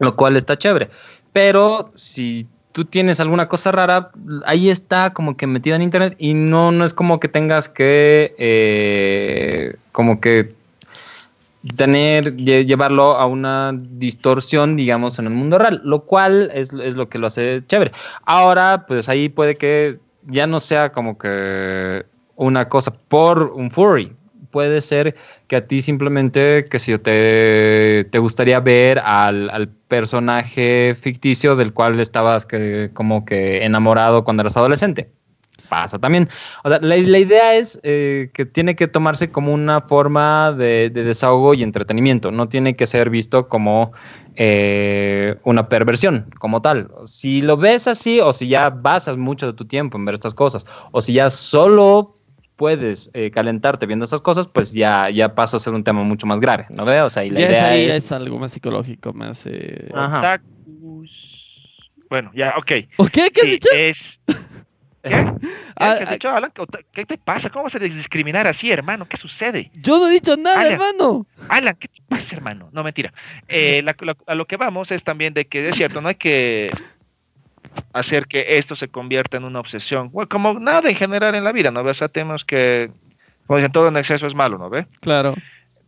[0.00, 0.90] lo cual está chévere.
[1.32, 4.10] Pero si tú tienes alguna cosa rara,
[4.46, 8.34] ahí está como que metida en internet y no, no es como que tengas que,
[8.36, 10.52] eh, como que
[11.76, 16.96] tener, lle- llevarlo a una distorsión, digamos, en el mundo real, lo cual es, es
[16.96, 17.92] lo que lo hace chévere.
[18.24, 22.04] Ahora, pues ahí puede que ya no sea como que
[22.36, 24.12] una cosa por un furry.
[24.54, 25.16] Puede ser
[25.48, 31.72] que a ti simplemente, que si te, te gustaría ver al, al personaje ficticio del
[31.72, 35.10] cual estabas que, como que enamorado cuando eras adolescente.
[35.68, 36.28] Pasa también.
[36.62, 41.02] O la, la idea es eh, que tiene que tomarse como una forma de, de
[41.02, 42.30] desahogo y entretenimiento.
[42.30, 43.90] No tiene que ser visto como
[44.36, 46.92] eh, una perversión, como tal.
[47.06, 50.34] Si lo ves así, o si ya basas mucho de tu tiempo en ver estas
[50.34, 52.14] cosas, o si ya solo
[52.56, 56.26] puedes eh, calentarte viendo esas cosas, pues ya, ya pasa a ser un tema mucho
[56.26, 57.06] más grave, ¿no veo?
[57.06, 57.96] O sea, y la Ya es idea ahí, es...
[57.96, 59.44] es algo más psicológico, más...
[59.46, 59.88] Eh...
[59.92, 61.10] Otakus.
[62.08, 62.72] Bueno, ya, ok.
[62.98, 63.28] ¿O qué?
[63.32, 63.68] ¿Qué has Sí, dicho?
[63.74, 64.20] es...
[65.02, 65.10] ¿Qué?
[65.10, 66.50] ¿Qué, Ah, ¿Qué has dicho, Alan?
[66.54, 67.50] ¿Qué ota- ¿Qué te pasa?
[67.50, 69.06] ¿Cómo vas a discriminar así, hermano?
[69.06, 69.70] ¿Qué sucede?
[69.74, 70.72] Yo no he dicho nada, Alan.
[70.72, 71.26] hermano.
[71.48, 72.70] Alan, ¿qué te pasa, hermano?
[72.72, 73.12] No, mentira.
[73.48, 76.14] Eh, la- la- a lo que vamos es también de que es cierto, no hay
[76.14, 76.70] que
[77.92, 80.10] hacer que esto se convierta en una obsesión.
[80.10, 81.80] Bueno, como nada en general en la vida, ¿no?
[81.80, 82.90] O sea, tenemos que,
[83.46, 84.86] como dicen, todo en exceso es malo, ¿no ve?
[85.00, 85.34] Claro.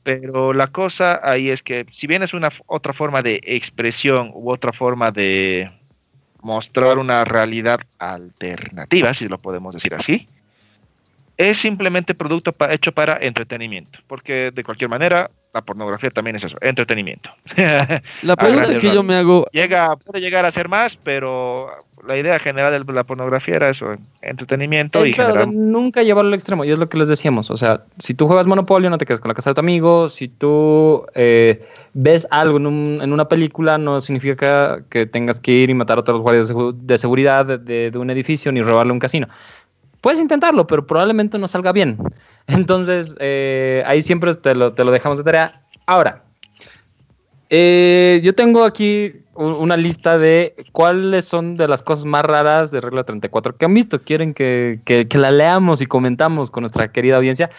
[0.03, 4.51] Pero la cosa ahí es que si bien es una otra forma de expresión u
[4.53, 5.71] otra forma de
[6.43, 10.29] mostrar una realidad alternativa, si lo podemos decir así,
[11.37, 16.45] es simplemente producto pa- hecho para entretenimiento, porque de cualquier manera la pornografía también es
[16.45, 17.31] eso, entretenimiento.
[18.23, 21.69] La pregunta que yo me hago, Llega, puede llegar a ser más, pero
[22.07, 26.03] la idea general de la pornografía era eso, entretenimiento y Es claro, de generar nunca
[26.03, 27.51] llevarlo al extremo, y es lo que les decíamos.
[27.51, 30.09] O sea, si tú juegas Monopolio, no te quedes con la casa de tu amigo.
[30.11, 35.53] Si tú eh, ves algo en, un- en una película, no significa que tengas que
[35.53, 36.53] ir y matar a todos los guardias
[36.87, 39.27] de seguridad de, de- de un edificio ni robarle un casino.
[40.03, 41.99] Puedes intentarlo, pero probablemente no salga bien.
[42.49, 45.63] Entonces, eh, ahí siempre te lo, te lo dejamos de tarea.
[45.87, 46.23] Ahora,
[47.51, 52.81] eh, yo tengo aquí una lista de cuáles son de las cosas más raras de
[52.81, 54.01] regla 34 que han visto.
[54.03, 57.51] Quieren que, que- la leamos y comentamos con nuestra querida audiencia.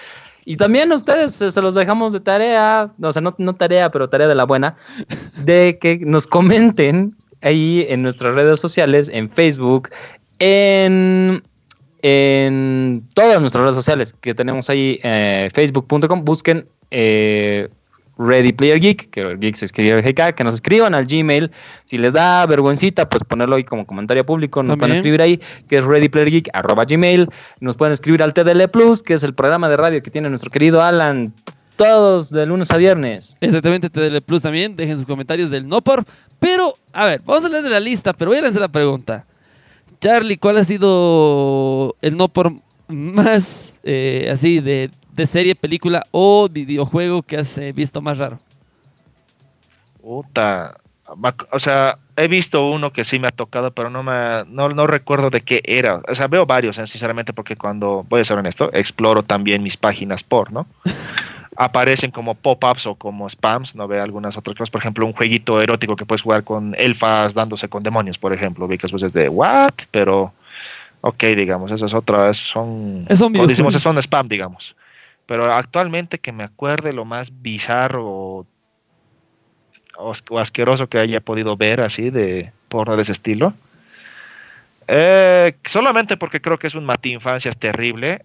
[0.46, 3.92] Y también a ustedes se, se los dejamos de tarea, o sea, no, no tarea,
[3.92, 4.78] pero tarea de la buena,
[5.44, 9.90] de que nos comenten ahí en nuestras redes sociales, en Facebook,
[10.40, 11.44] en,
[12.02, 17.70] en todas nuestras redes sociales que tenemos ahí, eh, facebook.com, busquen eh,
[18.18, 21.52] Ready Player Geek, que el geek se escribe GK, que nos escriban al Gmail.
[21.86, 24.64] Si les da vergüencita, pues ponerlo ahí como comentario público.
[24.64, 25.40] Nos pueden escribir ahí,
[25.70, 27.30] que es readyplayergeek, arroba Gmail.
[27.60, 30.50] Nos pueden escribir al TDL Plus, que es el programa de radio que tiene nuestro
[30.50, 31.34] querido Alan,
[31.76, 33.36] todos de lunes a viernes.
[33.40, 36.04] exactamente TDL Plus también, dejen sus comentarios del no por.
[36.40, 39.26] Pero, a ver, vamos a leer de la lista, pero voy a lanzar la pregunta.
[40.00, 42.54] Charlie, ¿cuál ha sido el no por
[42.88, 48.38] más eh, así de, de serie, película o videojuego que has eh, visto más raro?
[50.02, 50.78] Puta.
[51.52, 54.88] O sea, he visto uno que sí me ha tocado, pero no me no, no
[54.88, 56.02] recuerdo de qué era.
[56.08, 59.78] O sea, veo varios, eh, sinceramente, porque cuando, voy a ser honesto, exploro también mis
[59.78, 60.68] páginas por, ¿no?
[61.60, 64.70] Aparecen como pop-ups o como spams, no veo algunas otras cosas.
[64.70, 68.68] Por ejemplo, un jueguito erótico que puedes jugar con elfas dándose con demonios, por ejemplo.
[68.68, 69.74] Vi que después es de, ¿what?
[69.90, 70.34] Pero,
[71.02, 74.76] ok, digamos, eso es otra, es- son, Es un como decimos, un spam, digamos.
[75.26, 78.46] Pero actualmente que me acuerde lo más bizarro o,
[79.98, 83.54] o as- o asqueroso que haya podido ver así de porno de ese estilo.
[84.88, 88.22] Eh, solamente porque creo que es un matinfancias terrible.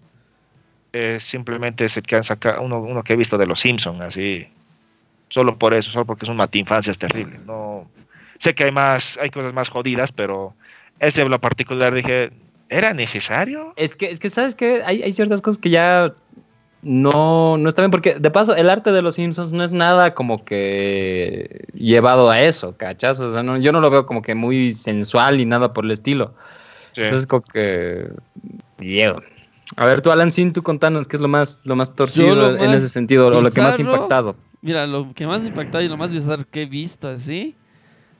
[0.93, 3.99] Eh, simplemente es el que han sacado, uno, uno que he visto de los Simpsons,
[4.01, 4.47] así.
[5.29, 7.39] Solo por eso, solo porque es un matinfancias terrible.
[7.45, 7.87] No,
[8.39, 10.53] sé que hay más, hay cosas más jodidas, pero
[10.99, 12.31] ese en lo particular dije,
[12.69, 13.73] ¿era necesario?
[13.75, 14.83] Es que, es que ¿sabes qué?
[14.85, 16.13] Hay, hay ciertas cosas que ya
[16.83, 20.13] no, no está bien, porque de paso, el arte de los Simpsons no es nada
[20.13, 23.19] como que llevado a eso, ¿cachas?
[23.19, 25.91] O sea, no- yo no lo veo como que muy sensual y nada por el
[25.91, 26.33] estilo.
[26.91, 27.01] Sí.
[27.01, 28.07] Entonces, como que.
[28.77, 29.21] Diego.
[29.75, 32.57] A ver, tú, Alan Sin, tú contanos qué es lo más, lo más torcido lo
[32.57, 34.35] en más ese sentido, o lo que más te ha impactado.
[34.61, 37.55] Mira, lo que más me ha impactado y lo más bizarro que he visto así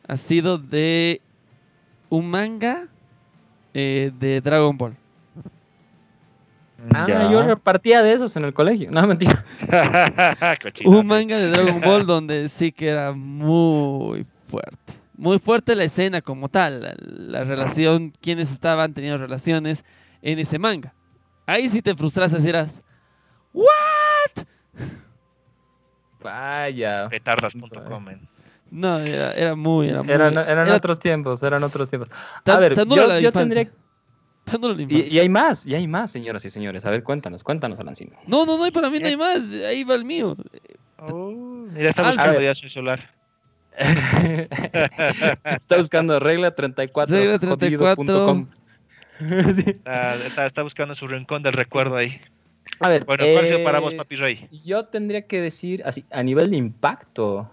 [0.08, 1.22] ha sido de
[2.10, 2.88] un manga
[3.74, 4.96] eh, de Dragon Ball.
[6.94, 7.32] Ah, Ya.
[7.32, 8.92] yo repartía de esos en el colegio.
[8.92, 9.46] No, mentira.
[10.86, 14.94] Un manga de Dragon Ball donde sí que era muy fuerte.
[15.16, 19.86] Muy fuerte la escena como tal, la, la relación, quienes estaban teniendo relaciones
[20.22, 20.94] en ese manga.
[21.46, 22.82] Ahí sí te frustras, así eras.
[23.54, 24.46] ¿What?
[26.22, 27.10] Vaya.
[27.10, 28.04] Petardas.com.
[28.04, 28.28] men.
[28.72, 30.12] No, era, era muy, era muy.
[30.12, 32.10] Eran, eran era otros tiempos, eran otros tiempos.
[32.46, 33.70] A ver, yo, la yo tendría...
[34.90, 36.86] Y, hay más, y hay más, señoras y señores.
[36.86, 38.18] A ver, cuéntanos, cuéntanos, Alancino.
[38.28, 39.50] No, no, no, y para mí no hay más.
[39.68, 40.36] Ahí va el mío.
[40.98, 43.10] Oh, mira, está buscando ya su celular.
[45.44, 47.16] Está buscando regla 34.
[47.16, 48.48] Regla 34.
[49.54, 49.64] Sí.
[49.70, 52.20] Está, está- está buscando su rincón del recuerdo ahí.
[52.80, 54.48] A ver, Bueno, ¿cuál ha sido para eh, vos, Papi Rey?
[54.66, 57.50] Yo tendría que decir, así, a nivel de impacto.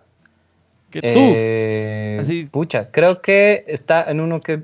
[0.91, 1.33] Que tú.
[1.37, 2.47] eh, Así.
[2.51, 4.63] Pucha, creo que está en uno que.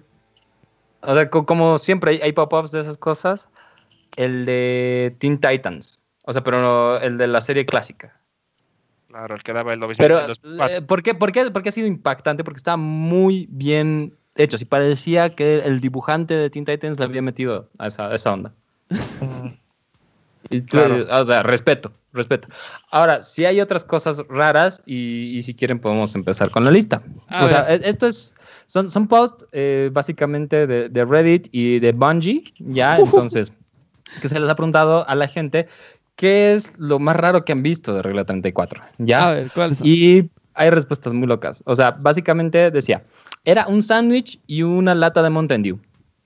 [1.03, 3.49] O sea, co- como siempre hay, hay pop-ups de esas cosas.
[4.17, 6.01] El de Teen Titans.
[6.25, 8.19] O sea, pero no, el de la serie clásica.
[9.09, 10.77] Claro, el que daba el Pero, 924.
[10.77, 12.43] eh, ¿por, qué, por, qué, por qué ha sido impactante?
[12.45, 14.59] Porque estaba muy bien hecho.
[14.59, 18.33] Si parecía que el dibujante de Teen Titans le había metido a esa, a esa
[18.33, 18.53] onda.
[20.49, 21.05] Y tú- Claro.
[21.11, 22.47] O sea, respeto, respeto.
[22.93, 27.03] Ahora, si hay otras cosas raras y, y si quieren podemos empezar con la lista.
[27.29, 27.83] A o sea, ver.
[27.85, 28.37] e- esto es,
[28.69, 33.53] son, son posts eh, básicamente de, de Reddit y de Bungie, ya, entonces,
[34.23, 35.67] que se les ha preguntado a la gente
[36.15, 39.29] qué es lo más raro que han visto de regla 34, ¿ya?
[39.31, 39.87] A ver, ¿cuáles son?
[39.89, 41.63] Y hay respuestas muy locas.
[41.67, 43.03] O sea, básicamente decía,
[43.45, 45.79] era un sándwich y una lata de Mountain Dew,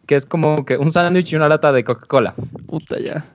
[0.06, 2.34] que es como que un sándwich y una lata de Coca-Cola.
[2.66, 3.24] Puta ya.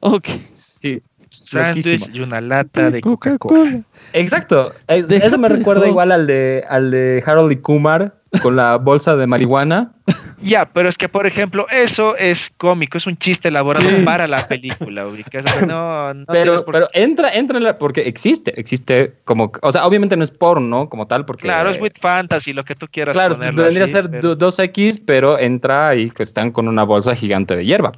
[0.00, 0.28] Ok.
[0.28, 1.02] Sí.
[1.30, 3.82] Sándwich y una lata de Coca-Cola.
[4.12, 4.72] Exacto.
[4.86, 8.76] Eh, Déjate Eso me recuerda igual al de, al de Harold y Kumar con la
[8.76, 9.92] bolsa de marihuana.
[10.40, 14.02] Ya, pero es que, por ejemplo, eso es cómico, es un chiste elaborado Sí.
[14.04, 15.44] para la película, ubicas.
[15.44, 19.50] O sea, no, no Pero, por- pero entra, entra en la, porque existe, existe como,
[19.62, 22.74] o sea, obviamente no es porno como tal, porque Claro, es with fantasy, lo que
[22.76, 26.52] tú quieras claro, vendría así, a ser pero- do- 2X, pero entra y que están
[26.52, 27.92] con una bolsa gigante de hierba.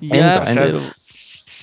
[0.00, 0.80] Ya, Entra, o sea, pero-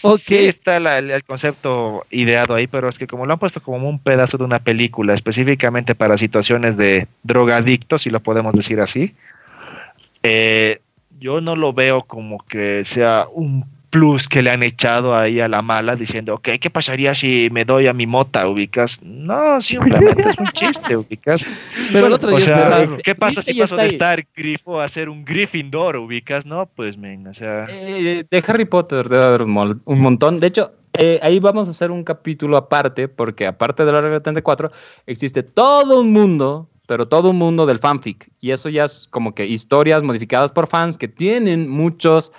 [0.01, 0.19] Ok.
[0.21, 3.61] Sí está la- el, el concepto ideado ahí, pero es que como lo han puesto
[3.61, 8.79] como un pedazo de una película específicamente para situaciones de drogadictos, si lo podemos decir
[8.79, 9.13] así,
[10.23, 10.81] eh,
[11.19, 15.47] yo no lo veo como que sea un plus que le han echado ahí a
[15.47, 19.01] la mala diciendo, ok, ¿qué pasaría si me doy a mi mota, ubicas?
[19.01, 21.43] No, simplemente es un chiste, ubicas.
[21.91, 22.97] Pero el otro O día es sea.
[23.03, 23.87] ¿qué pasa si está de ahí.
[23.89, 26.45] estar grifo a ser un Gryffindor, ubicas?
[26.45, 27.65] No, pues, men, o sea...
[27.67, 30.39] Eh, de Harry Potter debe haber un, mol- un montón.
[30.39, 34.19] De hecho, eh, ahí vamos a hacer un capítulo aparte, porque aparte de la regla
[34.19, 34.71] 34,
[35.07, 38.31] existe todo un mundo, pero todo un mundo del fanfic.
[38.41, 42.31] Y eso ya es como que historias modificadas por fans que tienen muchos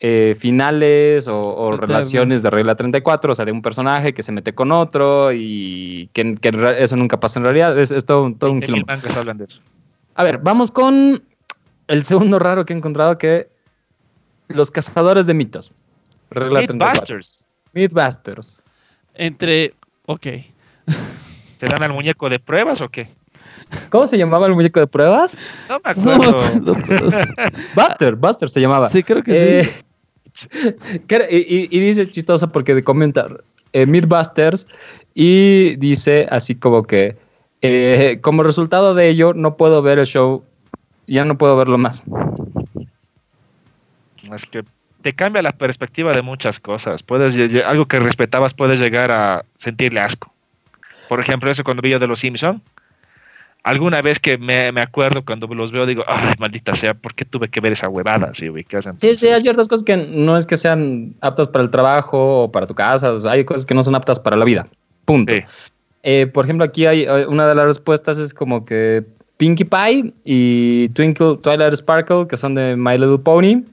[0.00, 4.54] eh, finales o, relaciones de regla 34, o sea, de un personaje que se mete
[4.54, 6.38] con otro y que,
[6.78, 7.78] eso nunca pasa en realidad.
[7.78, 9.44] Es, es todo, un- todo un 20.000 quilombo.
[10.14, 11.22] A ver, vamos con
[11.88, 13.50] el segundo raro que he encontrado, que
[14.48, 15.70] los cazadores de mitos.
[16.30, 16.94] Regla 34.
[16.94, 17.44] Mythbusters.
[17.74, 18.62] Mythbusters.
[19.12, 19.74] Entre.
[20.06, 20.22] Ok.
[21.58, 23.17] ¿Te dan al muñeco de pruebas o qué?
[23.90, 25.36] ¿Cómo se llamaba el muñeco de pruebas?
[25.68, 26.18] No me No
[26.74, 27.10] me acuerdo.
[27.74, 28.88] Buster, Buster se llamaba.
[28.88, 31.00] Sí, creo que Eh, sí.
[31.06, 33.26] que era- y, y- y dice chistoso porque comenta
[33.72, 34.66] eh, Mythbusters
[35.14, 37.16] y dice así como que
[37.60, 40.44] eh, como resultado de ello no puedo ver el show,
[41.06, 42.02] ya no puedo verlo más.
[44.34, 44.62] Es que
[45.02, 47.02] te cambia la perspectiva de muchas cosas.
[47.02, 50.32] Puedes algo que respetabas puedes llegar a sentirle asco.
[51.08, 52.62] Por ejemplo, eso cuando vi yo de los Simpson.
[53.64, 57.24] Alguna vez que me, me acuerdo cuando los veo digo, ay, maldita sea, ¿por qué
[57.24, 58.32] tuve que ver esa huevada?
[58.34, 58.48] ¿sí?
[58.96, 62.52] Sí, sí, hay ciertas cosas que no es que sean aptas para el trabajo o
[62.52, 64.68] para tu casa, o sea, hay cosas que no son aptas para la vida.
[65.04, 65.34] Punto.
[65.34, 65.42] sí.
[66.02, 69.04] Eh, por ejemplo, aquí hay eh, una de las respuestas es como que
[69.36, 73.64] Pinkie Pie y Twinkle Twilight Sparkle, que son de My Little Pony,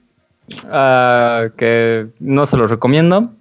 [0.70, 3.32] ah, que no se los recomiendo.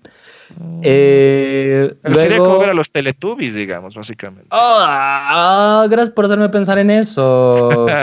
[0.83, 4.49] Eh, Pero Sería como luego, ver a los Teletubbies, digamos, básicamente.
[4.51, 7.87] Oh, gracias por hacerme pensar en eso.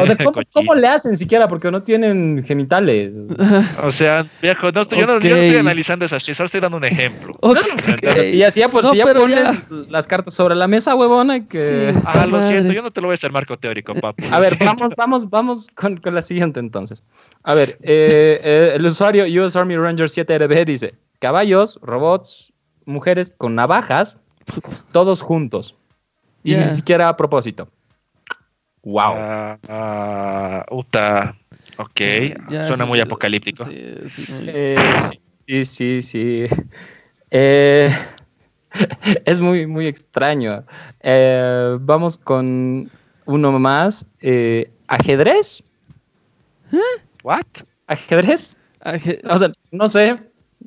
[0.00, 1.46] O sea, ¿cómo, cómo le hacen siquiera?
[1.48, 3.14] Porque no tienen genitales.
[3.82, 5.42] O sea, viejo, no estoy- yo, no, yo no Ok.
[5.42, 7.34] estoy analizando esas cosas, solo estoy dando un ejemplo.
[7.42, 9.62] Entonces, Y así ya, pues, No, si ya pones ya.
[9.90, 11.92] las cartas sobre la mesa, huevona, que...
[11.94, 12.00] Sí.
[12.06, 12.48] Ah, lo Madre.
[12.48, 14.24] siento, yo no te lo voy a hacer marco teórico, papu.
[14.30, 17.02] A ver, vamos, vamos, vamos con, con la siguiente entonces.
[17.42, 22.52] A ver, eh, eh, el usuario US Army Ranger 7RB dice, caballos, robots,
[22.84, 24.18] mujeres con navajas,
[24.90, 25.76] todos juntos.
[26.42, 27.68] Y ni siquiera a propósito.
[28.82, 29.14] Wow.
[29.68, 31.36] Ah, uta.
[31.78, 32.00] Ok,
[32.50, 33.64] suena sí, muy sí, apocalíptico.
[33.64, 35.00] sí, sí, muy- Eh,
[35.46, 36.44] sí, sí, sí.
[37.30, 37.88] Eh,
[39.24, 40.64] es muy, muy extraño.
[41.00, 42.90] Eh, vamos con
[43.26, 44.04] uno más.
[44.20, 45.62] Eh, ¿Ajedrez?
[47.22, 47.46] What?
[47.86, 48.56] ¿Ajedrez?
[48.80, 50.18] Aje- O sea, no sé.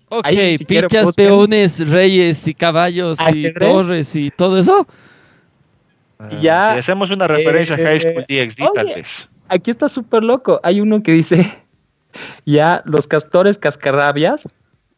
[0.10, 3.54] Ok, ahí si pichas, peones, reyes y caballos y Ajedrez.
[3.58, 4.88] torres y todo eso.
[6.20, 8.96] Ah, Ya, si hacemos una referencia a High School eh, DxD, tal oye.
[8.96, 9.28] vez.
[9.50, 10.60] Aquí está súper loco.
[10.64, 11.46] Hay uno que dice,
[12.46, 14.43] ya, los castores cascarrabias.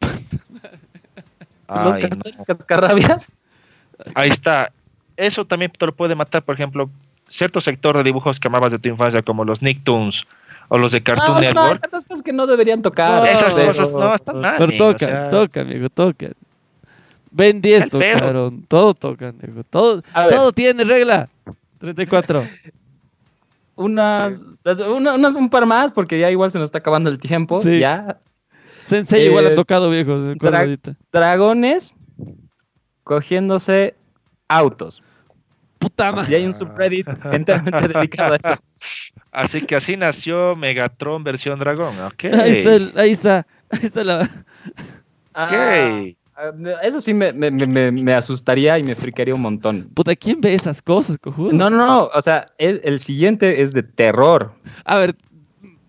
[1.68, 2.44] los Ay, castores no.
[2.44, 3.28] cascarrabias.
[4.14, 4.72] Ahí está.
[5.16, 6.88] Eso también te lo puede matar, por ejemplo,
[7.28, 10.22] cierto sector de dibujos que amabas de tu infancia, como los Nicktoons
[10.68, 11.80] o los de Cartoon No, no, hay Network.
[11.80, 13.22] tantas cosas que no deberían tocar.
[13.22, 14.54] No, Esas pero- cosas no están mal.
[14.58, 16.32] Pero amigo, o tocan, sea, tocan, amigo, tocan.
[17.30, 18.18] Ben 10 Al pedo.
[18.18, 19.62] tocaron, todo tocan, amigo.
[19.68, 21.28] Todo, todo tiene regla.
[21.78, 22.44] 34.
[23.76, 24.42] Unas,
[24.88, 27.62] una- unas- un par más, porque ya igual se nos está acabando el tiempo.
[27.62, 27.78] Sí.
[27.78, 28.18] Ya.
[28.82, 30.16] Sensei igual Eh, ha tocado, viejo.
[31.12, 31.94] Dragones
[33.04, 33.94] cogiéndose
[34.48, 35.02] autos.
[35.78, 36.32] Puta madre.
[36.32, 38.60] Y hay un subreddit enteramente dedicado a eso.
[39.30, 41.98] Así que así nació Megatron versión dragón.
[42.00, 42.24] Ok.
[42.24, 43.46] Ahí está, el- ahí está.
[43.70, 44.28] Ahí está la.
[45.34, 45.44] Ah,
[46.02, 46.16] Ok.
[46.36, 46.52] ah,
[46.82, 49.88] eso sí me, me- me- me asustaría y me fricaría un montón.
[49.94, 51.52] Puta, ¿quién ve esas cosas, cojudo?
[51.52, 52.04] No, no, no.
[52.14, 54.52] O sea, el, el siguiente es de terror.
[54.84, 55.14] A ver,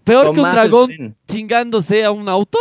[0.03, 2.57] peor que un el dragón chingándose a un auto.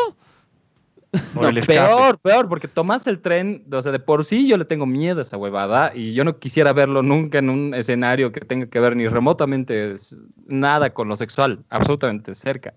[1.34, 1.78] Por No, el escape.
[1.78, 5.18] peor, peor, porque tomas el tren, o sea, de por sí yo le tengo miedo
[5.18, 8.80] a esa huevada y yo no quisiera verlo nunca en un escenario que tenga que
[8.80, 9.96] ver ni remotamente
[10.46, 12.72] nada con lo sexual, absolutamente cerca.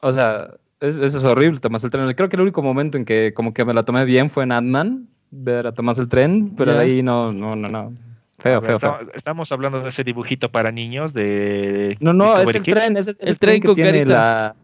[0.00, 0.50] O sea,
[0.80, 2.10] es- eso es horrible, Tomás el tren.
[2.14, 4.52] Creo que el único momento en que como que me la tomé bien fue en
[4.52, 7.92] Ant-Man, ver a Tomás el tren, pero ahí no, no, no, no.
[8.38, 9.10] Feo, ver, feo, feo.
[9.14, 11.96] estamos, hablando de ese dibujito para niños de...
[12.00, 12.74] No, no, es el Kids.
[12.78, 14.12] tren, es el, es El el tren tren que con tiene carita.
[14.14, 14.56] la,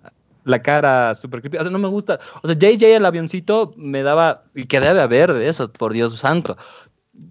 [0.45, 1.59] la cara super creepy.
[1.59, 2.18] O sea, no me gusta.
[2.43, 6.18] O sea, JJ el avioncito me daba, y que debe haber de eso, por Dios
[6.18, 6.57] santo.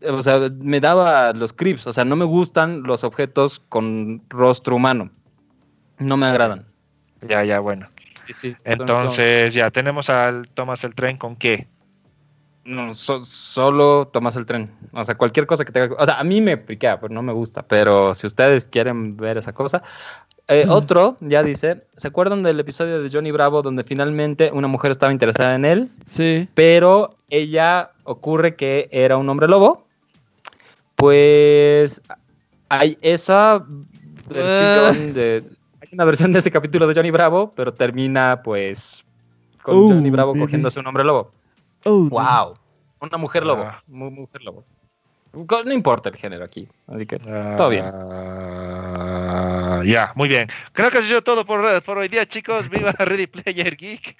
[0.07, 1.87] O sea, me daba los creeps.
[1.87, 5.11] O sea, no me gustan los objetos con rostro humano.
[5.99, 6.65] No me agradan.
[7.21, 7.85] Ya, ya, bueno.
[8.27, 8.55] Sí, sí.
[8.63, 11.67] Entonces, ya, tenemos al Thomas el Tren con qué.
[12.63, 14.71] No, so- solo tomas el tren.
[14.93, 15.95] O sea, cualquier cosa que tenga.
[15.97, 17.63] O sea, a mí me friquea, pero no me gusta.
[17.63, 19.81] Pero si ustedes quieren ver esa cosa.
[20.47, 24.91] Eh, otro, ya dice, ¿se acuerdan del episodio de Johnny Bravo donde finalmente una mujer
[24.91, 25.89] estaba interesada en él?
[26.05, 26.47] Sí.
[26.53, 29.85] Pero ella ocurre que era un hombre lobo.
[30.95, 32.01] Pues
[32.69, 33.65] hay esa
[34.29, 35.43] versión de.
[35.81, 39.05] Hay una versión de ese capítulo de Johnny Bravo, pero termina pues
[39.63, 40.41] con Oh, Johnny Bravo baby.
[40.43, 41.31] cogiéndose un hombre lobo.
[41.85, 42.09] Oh, no.
[42.09, 42.55] Wow.
[42.99, 43.63] Una mujer lobo.
[43.63, 43.81] Ah.
[43.87, 44.63] Mu- mujer lobo.
[45.33, 46.67] No importa el género aquí.
[46.87, 47.85] Así que todo bien.
[47.85, 50.49] Ah, ya, muy bien.
[50.73, 52.69] Creo que ha sido todo por, por hoy día, chicos.
[52.69, 54.17] Viva Ready Player Geek.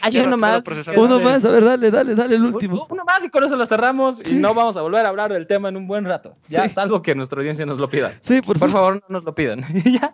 [0.00, 0.62] Hay Ya uno no más.
[0.96, 2.86] Uno más, a ver, dale, dale, dale, el último.
[2.90, 4.34] Uno más y con eso lo cerramos Sí.
[4.34, 6.36] y no vamos a volver a hablar del tema en un buen rato.
[6.48, 6.70] Ya, Sí.
[6.74, 8.12] salvo que nuestra audiencia nos lo pida.
[8.20, 8.94] Sí, por, Por favor.
[8.94, 9.64] favor, no nos lo pidan.
[9.84, 10.12] ya.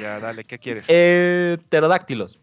[0.00, 0.84] Ya, dale, ¿qué quieres?
[0.86, 2.38] Eh, pterodáctilos.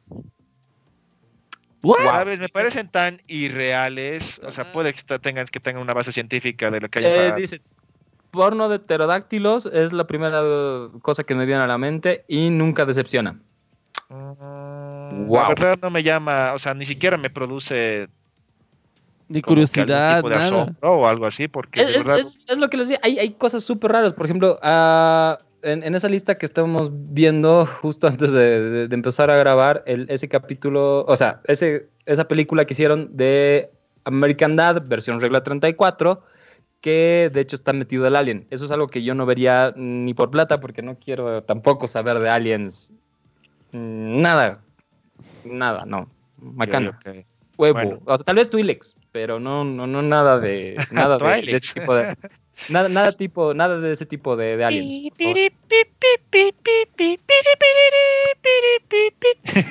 [1.81, 4.39] Me parecen tan irreales.
[4.43, 7.27] O sea, puede que tengan que tengan una base científica de lo que haya.
[7.29, 7.61] Eh, dice,
[8.31, 10.41] porno de pterodáctilos es la primera
[11.01, 13.39] cosa que me viene a la mente y nunca decepciona.
[14.09, 15.41] Mm, Wow.
[15.41, 18.07] La verdad no me llama, o sea, ni siquiera me produce
[19.27, 20.73] Ni curiosidad, nada.
[20.81, 23.19] o algo así, porque Es, de es- verdad es- es lo que les decía, hay,
[23.19, 24.13] hay cosas súper raras.
[24.13, 28.95] Por ejemplo, ah, en, en esa lista que estábamos viendo justo antes de, de- de
[28.95, 33.69] empezar a grabar, el, ese capítulo, o sea, ese, esa película que hicieron de
[34.05, 36.21] American Dad, versión regla 34,
[36.81, 38.47] que de hecho está metido el alien.
[38.49, 42.19] Eso es algo que yo no vería ni por plata, porque no quiero tampoco saber
[42.19, 42.93] de aliens.
[43.71, 44.61] Mm, Nada,
[45.43, 46.09] nada, no.
[46.89, 47.07] Ok.
[47.57, 47.73] Huevo.
[47.73, 47.99] Bueno.
[48.05, 51.73] O sea, tal vez Twilex, pero no, no, no nada de nada de, de ese
[51.81, 52.15] tipo de
[52.67, 55.11] nada, nada tipo, nada de ese tipo de, de aliens.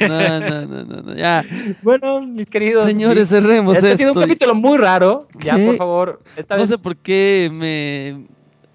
[0.01, 1.45] No, no, no, no, no, ya.
[1.82, 2.86] Bueno, mis queridos.
[2.86, 4.28] Señores, cerremos este ha sido un esto.
[4.28, 5.28] capítulo muy raro.
[5.41, 6.22] Ya, por favor.
[6.36, 8.26] Esta No vez sé por qué me...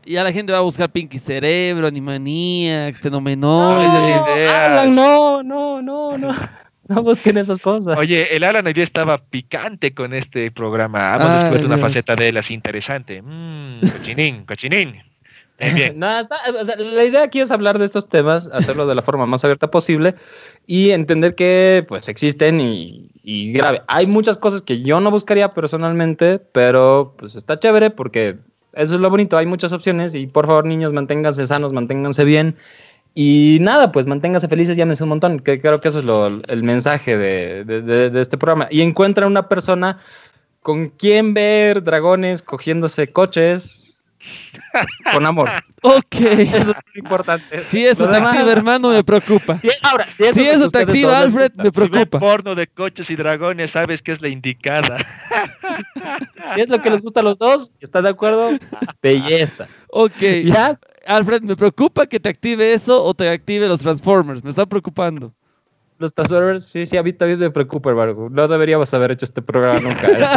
[0.06, 3.02] Ya la gente va a buscar Pinky Cerebro, Animaniacs,
[3.38, 3.80] No.
[3.80, 6.30] Alan, no, no, no, no.
[6.90, 7.98] No busquen esas cosas.
[7.98, 11.16] Oye, el Alan hoy día estaba picante con este programa.
[11.16, 11.88] Hemos descubierto una Dios.
[11.88, 13.22] faceta de él así interesante.
[13.22, 15.02] Mmm, cochinín, cochinín.
[15.60, 15.94] Bien, bien.
[16.00, 19.02] No, está- o sea, la idea aquí es hablar de estos temas, hacerlo de la
[19.02, 20.16] forma más abierta posible
[20.68, 23.82] y entender que pues existen y, y grave.
[23.88, 28.38] Hay muchas cosas que yo no buscaría personalmente, pero pues está chévere porque
[28.74, 32.56] eso es lo bonito, hay muchas opciones y por favor niños manténganse sanos, manténganse bien
[33.16, 36.64] y nada, pues manténganse felices, llámense un montón, que creo que eso es lo- el
[36.64, 38.68] mensaje de, de- de- de este programa.
[38.72, 40.00] Y encuentra una persona
[40.62, 44.00] con quien ver dragones cogiéndose coches
[45.12, 45.50] con amor.
[45.86, 46.16] Ok.
[46.16, 47.66] Eso es muy importante.
[47.66, 49.60] Si eso te activa, hermano, me preocupa.
[49.62, 52.20] Sí, Ahora, Si es lo que eso te ustedes activa, Alfred, me Si preocupa.
[52.22, 54.98] porno de coches y dragones, sabes que es la indicada.
[56.54, 58.52] Si es lo que les gusta a los dos, ¿están de acuerdo?
[59.02, 59.68] Belleza.
[59.90, 60.22] Ok.
[60.46, 60.80] ¿Ya?
[61.06, 64.44] Alfred, me preocupa que te active eso o te active los Transformers.
[64.44, 65.34] Me está preocupando.
[66.00, 68.28] Los servers, sí, sí, a mí también me preocupa, hermano.
[68.30, 70.08] No deberíamos haber hecho este programa nunca.
[70.08, 70.28] Es.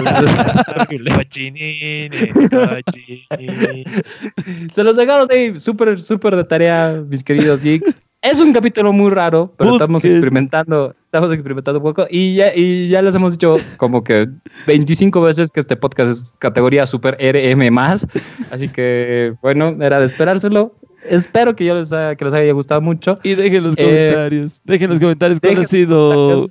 [4.73, 7.99] Se los dejamos ahí súper, súper de tarea, mis queridos geeks.
[8.29, 12.89] Es un capítulo muy raro, pero estamos experimentando, estamos experimentando un poco y ya, y
[12.89, 14.29] ya les hemos dicho como que
[14.67, 18.05] 25 veces que este podcast es categoría super RM más,
[18.51, 20.75] así que bueno, era de esperárselo.
[21.09, 23.17] Espero que yo les haya, que les haya gustado mucho.
[23.23, 24.61] Y dejen los Eh, comentarios.
[24.65, 26.47] Dejen los comentarios cuál ha sido.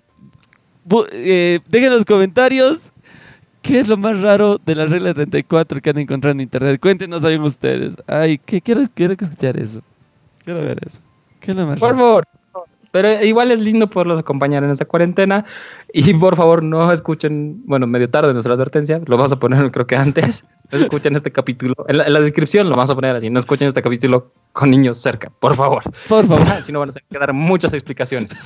[1.12, 2.94] eh, dejen los comentarios.
[3.62, 6.80] ¿Qué es lo más raro de la regla 34 que han encontrado en internet?
[6.80, 7.96] Cuéntenos también ustedes.
[8.08, 9.82] Ay, ¿qué, quiero, quiero escuchar eso.
[10.46, 11.02] Quiero ver eso.
[11.46, 12.28] ¿Qué es lo más Por favor.
[12.96, 15.44] Pero igual es lindo poderlos acompañar en esta cuarentena.
[15.92, 19.02] Y por favor, no escuchen, bueno, medio tarde nuestra advertencia.
[19.06, 20.46] Lo vamos a poner, creo que antes.
[20.72, 21.76] No escuchen este capítulo.
[21.90, 23.30] En la, en la descripción lo vamos a poner así.
[23.30, 25.84] No escuchen este capítulo con niños cerca, por favor.
[26.08, 26.48] Por favor.
[26.64, 28.32] Si no, van a tener que dar muchas explicaciones.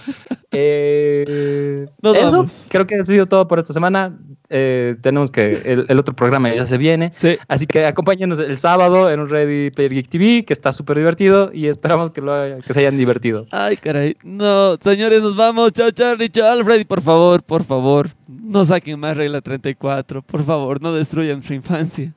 [0.51, 4.17] Eh, eso, creo que ha sido todo por esta semana.
[4.51, 5.61] Eh, tenemos que.
[5.63, 7.11] El, el otro programa ya se viene.
[7.13, 7.38] Sí.
[7.47, 11.51] Así que acompáñenos el sábado en un Ready Player Geek TV, que está súper divertido
[11.53, 13.45] y esperamos que, lo haya- que se hayan divertido.
[13.51, 14.17] Ay, caray.
[14.23, 15.71] No, señores, nos vamos.
[15.73, 16.88] Chao, Charlie, chao, Alfred.
[16.88, 20.21] Por favor, por favor, no saquen más regla 34.
[20.23, 22.13] Por favor, no destruyan su infancia.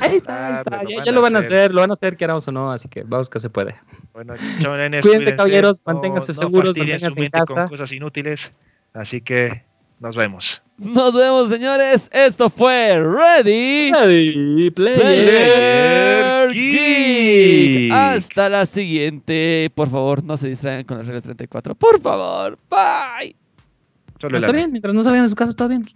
[0.00, 1.04] Ahí está, ahí está.
[1.04, 1.72] Ya, lo van a hacer.
[1.72, 3.74] lo van a hacer, queramos o no, así que vamos que se puede.
[4.14, 7.44] Bueno, chavales, cuídense, caballeros, manténganse seguros, manténganse en casa.
[7.54, 8.50] con cosas inútiles,
[8.94, 9.62] así que
[10.04, 10.62] nos vemos.
[10.76, 12.10] Nos vemos, señores.
[12.12, 17.90] Esto fue Ready, Ready Player, Geek.
[17.90, 19.72] Hasta la siguiente.
[19.74, 21.74] Por favor, no se distraigan con el regla 34.
[21.74, 22.58] Por favor.
[22.68, 23.34] Bye.
[24.36, 25.86] está bien, mientras no salgan de su casa, está bien.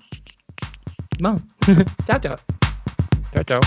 [1.20, 1.42] Vamos.
[2.06, 2.36] chao, chao.
[3.34, 3.60] Chao, chao.